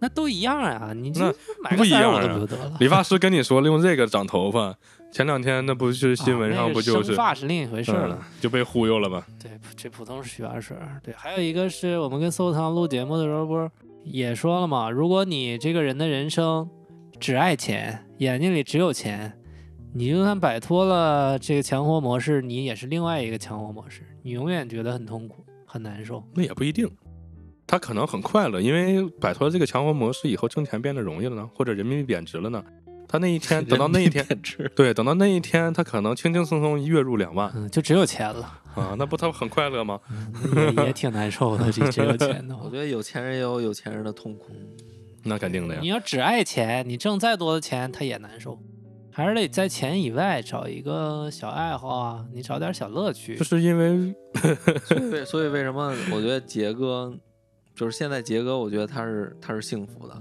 [0.00, 0.92] 那都一样啊。
[0.92, 2.76] 你就那买个三十五不一样啊的不就得了？
[2.80, 4.74] 理发师跟你说用这个长头发，
[5.12, 8.18] 前两天那不是新闻上不就是生发是另一回事儿了。
[8.20, 9.26] 嗯就被忽悠了吧？
[9.40, 11.00] 对，这普通洗发水儿。
[11.04, 13.70] 对，还有一个是我们跟搜汤录节目的时候，不是
[14.04, 14.90] 也说了嘛？
[14.90, 16.68] 如果你这个人的人生
[17.18, 19.30] 只爱钱，眼睛里只有钱，
[19.92, 26.24] 你就算摆脱了这个强活模式，你也是另外一个强活模式，你永远觉得很痛苦、很难受。
[26.34, 26.88] 那也不一定，
[27.70, 32.60] 他可能很快乐，因为摆脱了这个强活模式以后，挣钱变得容易了呢，或者人民币贬值了呢。
[33.06, 34.26] 他那一天 等到那一天，
[34.74, 40.00] 对，等到那一天，他可能轻轻松松月入两万嗯，就只有钱了，啊，那不他很快乐吗？
[40.10, 41.70] 嗯也也挺难受的。
[41.70, 44.48] 这只有钱的话 我觉，得有钱人也有有钱人的痛苦。
[45.22, 45.86] 那肯定的呀你。
[45.86, 48.58] 要只爱钱，你挣再多的钱，他也难受。
[49.12, 53.44] 还是得在钱以外找一个小爱好啊，你找点小乐趣就。
[53.44, 54.12] 是因为
[54.84, 57.12] 所以为所以为什么我觉得杰哥
[57.80, 60.14] 就是现在杰哥，我觉得他是他是幸福的，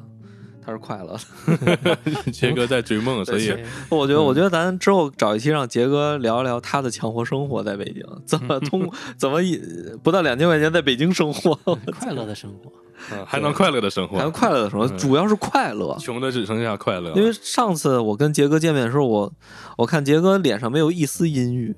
[0.65, 1.97] 他是快乐的。
[2.31, 3.53] 杰哥在追梦，所以
[3.89, 9.61] 我觉得，嗯我觉得咱之后找一期让杰哥聊一聊他的强活生活，在北京怎么 通怎么一
[10.01, 11.53] 不到两千块钱在北京生活，
[11.99, 12.69] 快乐的生活。
[12.69, 15.97] 啊还能快乐的生活还能，快乐的生活，嗯主要是快乐。
[15.99, 17.11] 穷的只剩下快乐。
[17.13, 19.33] 因为上次我跟杰哥见面的时候，我
[19.77, 21.75] 我看杰哥脸上没有一丝阴郁，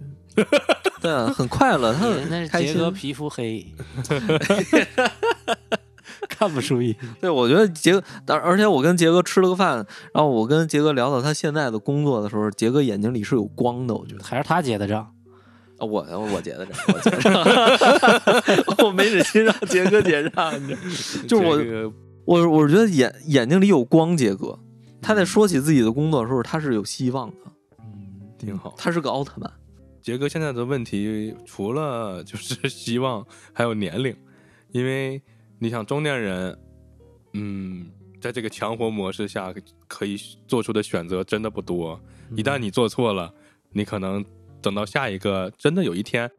[1.01, 2.73] 对啊，很快乐， 他那是很开心。
[2.73, 3.65] 杰哥皮肤黑，
[6.29, 6.95] 看不出意。
[7.19, 9.77] 对，我觉得杰哥，但而且我跟杰哥吃了个饭，
[10.13, 14.23] 然后我跟杰哥聊到他现在的工作的时候，杰哥眼睛里是有光的，我觉得。
[14.23, 14.99] 还是他结的账，
[15.79, 17.43] 啊，我我结的账，我结的账，
[18.85, 20.53] 我没忍心让杰哥结账，
[21.27, 21.91] 就是我这个
[22.25, 24.59] 我我觉得眼眼睛里有光，杰哥，
[25.01, 27.35] 他在说起自己的工作的时候，他是有希望的，
[27.79, 28.75] 嗯，挺好。
[28.77, 29.51] 他是个奥特曼。
[30.01, 34.15] 杰哥现在的问题除了就是希望，还有年龄，
[34.71, 35.21] 因为
[35.59, 36.57] 你想中年人，
[37.33, 39.53] 嗯，在这个强活模式下
[39.87, 40.17] 可以
[40.47, 41.99] 做出的选择真的不多。
[42.35, 43.33] 一旦你做错了，
[43.71, 44.25] 你可能
[44.61, 46.29] 等到下一个真的有一天，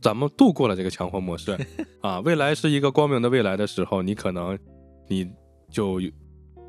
[0.00, 1.58] 咱们度过了这个强活模式。
[2.00, 4.58] 啊，未来是一个光明的未来的时候，你可能
[5.08, 5.28] 你
[5.70, 6.10] 就有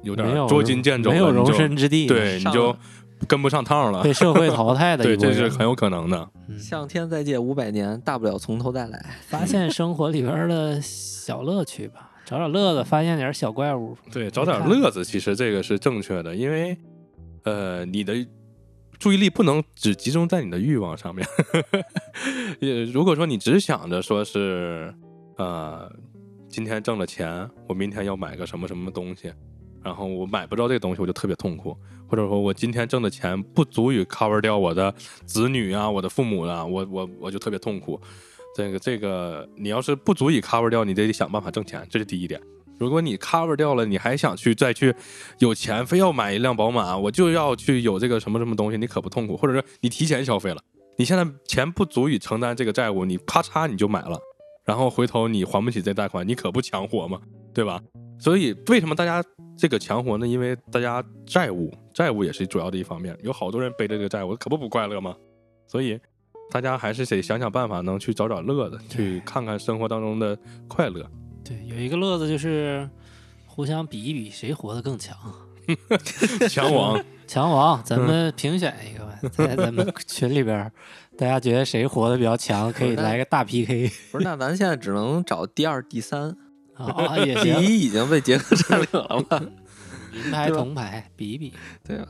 [0.03, 2.79] 有点捉襟见肘，没有容身之地，对，你就了
[3.27, 4.03] 跟不上趟了。
[4.03, 5.17] 被社会淘汰的对。
[5.17, 6.29] 这是很有可能的。
[6.47, 9.05] 嗯向天再借五百年，大不了从头再来。
[9.27, 13.95] 发现生活里边的小乐趣吧，找找乐子，发现点小怪物。
[14.11, 16.77] 对，找点乐子，其实这个是正确的，因为
[17.43, 18.13] 呃，你的
[18.97, 21.25] 注意力不能只集中在你的欲望上面。
[22.59, 24.93] 也 如果说你只想着说是
[25.37, 25.89] 呃，
[26.49, 29.31] 今天挣了钱，我明天要买个什么什么东西，
[29.83, 31.75] 然后我买不着这个东西，我就特别痛苦，
[32.07, 34.93] 或者说我今天挣的钱不足以 cover 掉我的
[35.25, 37.99] 子女啊、我的父母啊，我我我就特别痛苦。
[38.55, 42.41] 这个这个，你要是不足以 cover 掉，你得想办法挣钱，这是第一点。
[42.77, 44.95] 如果你 cover 掉了，你还想去再去
[45.37, 49.37] 有钱，非要买一辆宝马，我就要去有这个什么什么东西，你可不痛苦？
[49.37, 50.61] 或者说你提前消费了，
[50.97, 54.17] 你现在钱不足以承担这个债务，你咔嚓你就买了，
[54.65, 57.19] 然后回头你还不起这贷款，你可不强活吗？
[57.59, 57.77] 对吧？
[58.17, 59.21] 所以为什么大家
[59.57, 60.25] 这个强活呢？
[60.25, 65.13] 因为大家债务，债务也是主要的一方面，有好多人背着这个债务，可不不快乐吗？
[65.67, 65.99] 所以
[66.49, 71.05] 大家还是得想想办法，能去找找乐子，去看看生活当中的快乐。
[71.43, 72.89] 对，有一个乐子就是
[73.45, 75.17] 互相比一比谁活得更强。
[76.49, 80.71] 强王， 强王，咱们评选一个吧，在咱们群里边，
[81.17, 86.37] 大家觉得谁活得比较强，可以来个大 PK 不是，那咱现在只能找第二、第三，
[86.79, 89.41] 啊，也第行，一已经被杰克占领了吧？
[90.13, 91.53] 银牌对吧铜牌比一比。
[91.83, 92.07] 对吧？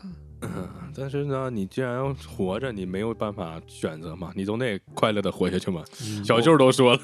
[0.96, 5.84] 但是呢，你既然活着，你没有办法选择嘛，你总得快乐的活下去嘛。
[6.02, 7.00] 嗯小舅都说了，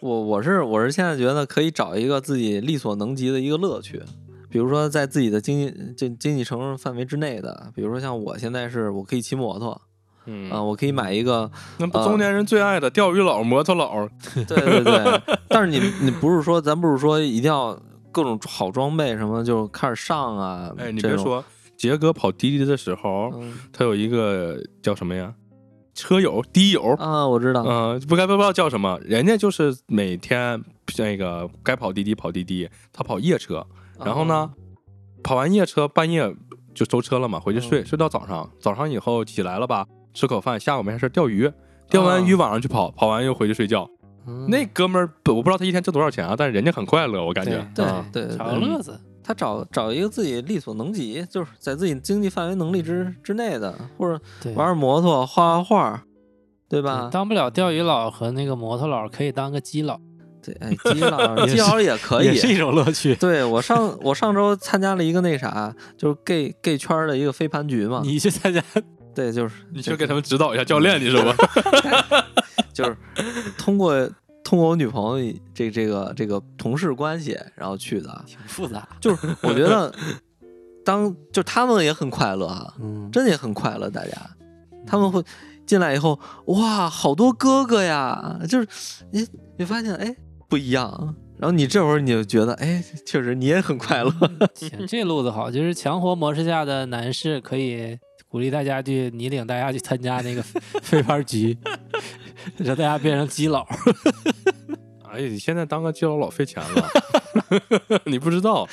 [0.00, 4.02] 我我是我是现在觉得可以找一个自己力所能及的一个乐趣，
[4.50, 9.80] 比如说在自己的经济经经济承受范围之内的，比如说像我现在是我可以骑摩托
[10.26, 10.50] 嗯。
[10.50, 17.78] 啊、我可以买一个，那不中年人最爱的钓鱼佬、摩托佬， 对对对，但是你你不是说咱不是说一定要
[18.12, 20.72] 各种好装备什么就开始上啊？
[20.78, 21.44] 哎，你，别说，
[21.76, 23.54] 杰哥跑滴滴的时候，嗯。
[23.72, 25.32] 他有一个叫什么呀？
[25.92, 30.62] 车友、滴友，啊，我知道，嗯、不该不知道叫什么，人家就是每天
[30.96, 33.66] 那个该跑滴滴跑滴滴，他跑夜车，
[33.98, 34.50] 然后呢，
[35.22, 36.32] 跑完夜车半夜
[36.74, 37.86] 就收车了嘛，回去睡，嗯。
[37.86, 39.84] 睡到早上，早上以后起来了吧，
[40.14, 41.50] 吃口饭，下午没啥事钓鱼，
[41.88, 43.88] 钓完啊鱼晚上去跑，跑完又回去睡觉。
[44.26, 47.66] 嗯那哥们儿不我不知道他一天挣多少钱啊，但是人家很快乐，我感觉。
[47.74, 54.20] 对啊对对找个，乐子，他找找一个自己力所能及，就是在自己经济范围能力之之内的，或者，
[54.54, 56.02] 玩玩摩托、画画画，
[56.68, 57.08] 对吧？
[57.10, 59.98] 当不了钓鱼佬和那个摩托佬，可以当个基佬，
[60.42, 63.14] 对，哎，基佬 基佬也可以，也是一种乐趣。
[63.14, 68.02] 对我上我上周参加了一个那啥，就是 gay gay 圈的一个飞盘局嘛。
[68.04, 68.62] 你去参加，
[69.14, 71.34] 对，就是你去给他们指导一下教练，你是吧？
[72.72, 72.96] 就是
[73.58, 74.08] 通过
[74.42, 78.24] 通过我女朋友这这个这个同事关系，然后去的。
[78.26, 78.88] 挺复杂。
[79.00, 79.92] 就是我觉得
[80.84, 84.12] 当就他们也很快乐啊，嗯，真的也很快乐，大家
[84.86, 85.22] 他们会
[85.66, 88.66] 进来以后，哇，好多哥哥呀，就是
[89.12, 89.26] 你
[89.58, 90.16] 你发现哎
[90.48, 91.14] 不一样。
[91.38, 94.12] 然后你这会儿你就觉得，哎，确实你也很快乐，
[94.54, 97.98] 行这路子好，就是强活模式下的男士可以
[98.30, 100.42] 鼓励大家去，你领大家去参加那个
[100.82, 101.58] 飞盘局，
[102.58, 103.66] 让大家变成基佬。
[105.10, 106.88] 哎呀，你现在当个基佬老费钱了，
[108.06, 108.68] 你不知道，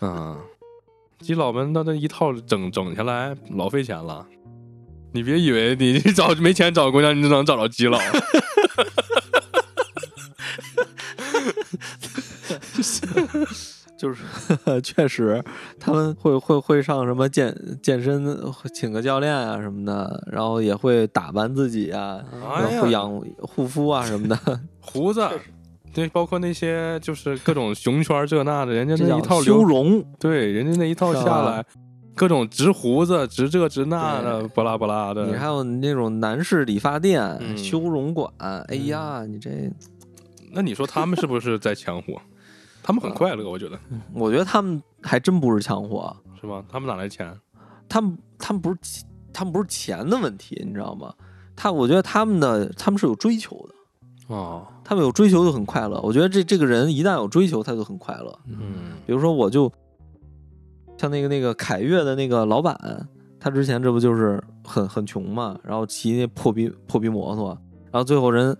[0.00, 0.38] 啊，
[1.18, 4.24] 基佬们那那一套整整下来老费钱了。
[5.12, 7.98] 你别以为你找没钱找姑娘，你就能找着基佬。
[14.04, 14.22] 就是
[14.84, 15.42] 确实
[15.80, 18.36] 他们会会会上什么健健身，
[18.74, 23.10] 请个教练啊什么的，然后也会打扮自己啊，然后会养
[23.40, 24.38] 护肤啊什么的，
[24.78, 25.26] 胡子，
[25.94, 30.04] 对，包括那些就是各种熊圈这那的，人家那一套修，容。
[30.18, 31.64] 对，人家那一套下来，
[32.14, 35.24] 各种植胡子、植这植那的，对巴拉巴拉的。
[35.24, 38.30] 你还有那种男士理发店、嗯修容馆，
[38.68, 39.72] 哎呀，你这，
[40.52, 42.20] 那你说他们是不是在抢火？
[42.84, 43.78] 他们很快乐，我觉得
[44.12, 46.62] 我觉得他们还真不是抢货，是吧？
[46.68, 47.34] 他们哪来钱？
[47.88, 51.12] 他们他们不是钱他们不是钱的问题，你知道吗？
[51.56, 55.98] 他我觉得他们的他们是有追求的，哦，他们有追求就很快乐。
[56.02, 58.38] 我觉得这这个人一旦有追求，他就很快乐。
[58.46, 59.72] 嗯比如说，我就
[60.98, 63.08] 像那个那个凯越的那个老板，
[63.40, 67.56] 他之前这不就是很很穷嘛，然后骑那破逼破逼摩托，
[67.90, 68.56] 然后最后人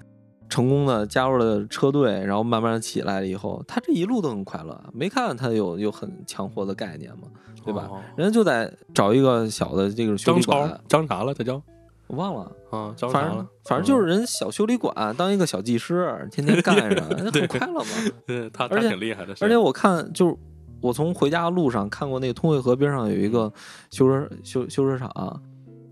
[0.54, 7.26] 成功的加入了车队，然后慢慢的起来了以后，他这一路都很快乐，没看他有有很强活的概念嘛，
[7.64, 7.88] 对吧？
[7.90, 11.34] 哦人家就在找一个小的这个修理馆，，张啥了？
[11.34, 11.60] 他叫
[12.06, 12.52] 我忘了。
[12.70, 13.48] 啊，张反正啥了？
[13.64, 17.90] 反正就是人小修理馆当一个小技师，天天干着， 那很快乐嘛。
[18.24, 20.36] 对，他他而且挺厉害的，而且我看就是
[20.80, 23.52] 我从回家的路上看过那个通惠河边上有一个
[23.90, 25.10] 修车修修车厂，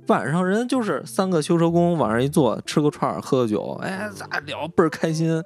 [0.09, 5.43] 晚上人就是三个修车工往上一坐，吃个串儿，喝个酒，哎，咋聊倍儿开心。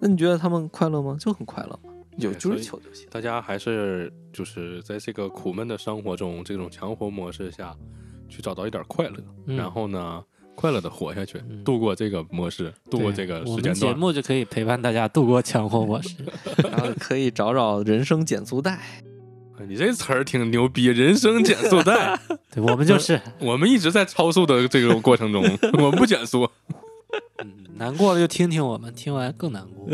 [0.00, 1.16] 那你觉得他们快乐吗？
[1.20, 3.06] 就很快乐嘛，有追求就行。
[3.10, 7.74] 大家还是就是在这个苦闷的生活中，这种强活模式下
[8.28, 9.16] 去找到一点快乐，
[9.46, 10.20] 嗯然后呢，
[10.56, 13.96] 快乐的活下去，嗯度过这个模式，度过这个我们节时间段。
[13.98, 16.16] 目就可以陪伴大家度过强活模式。
[16.64, 18.80] 然后可以找找人生减速带。
[19.62, 22.18] 哎你这词儿挺牛逼，人生减速带。
[22.52, 25.42] 对，我们就是我们一直在超速的这个过程中，
[25.78, 26.48] 我们不减速。
[27.44, 29.88] 嗯难过了就听听我们，听完更难过。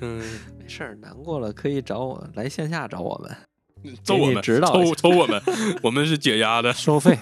[0.00, 0.18] 嗯，
[0.58, 3.94] 没事儿，难过了可以找我来线下找我们。
[4.02, 5.40] 揍我们，指导抽抽我们，
[5.82, 7.18] 我们是解压的，收费，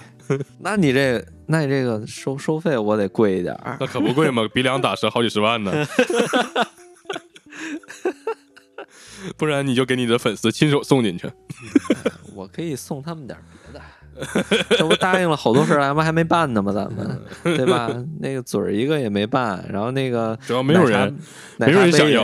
[0.59, 3.77] 那你这那你这个收收费我得贵一点儿。
[3.79, 5.71] 那可不贵嘛，鼻梁打折好几十万呢。
[9.37, 11.29] 不然你就给你的粉丝亲手送进去。
[12.33, 13.41] 我可以送他们点儿
[13.71, 13.81] 别的，
[14.77, 16.71] 这不答应了好多事儿，咱们还没办呢吗？
[16.71, 17.89] 咱们对吧？
[18.19, 21.17] 那个嘴儿一个也没办，然后那个主要没有人，
[21.57, 22.23] 没有人想要。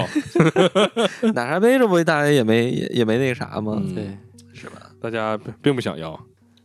[1.21, 3.81] 也奶茶杯，这不大家也没也也没那个啥吗？
[3.81, 4.17] 嗯对，
[4.53, 4.91] 是吧？
[5.01, 6.19] 大家并不想要，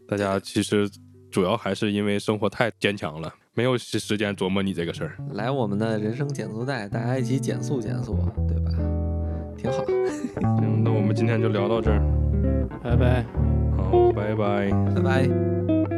[0.09, 0.89] 大家其实
[1.31, 5.17] 主要还是因为生活太坚强了，没有时时间琢磨你这个事儿。
[5.35, 8.17] 来我们的人生减速带，大家一起减速减速，
[8.49, 9.06] 对吧？
[9.57, 9.85] 挺好。
[10.59, 12.01] 行，那我们今天就聊到这儿。
[12.83, 13.25] 拜拜。
[13.77, 14.71] 好，好，拜拜。
[14.95, 15.96] 拜拜。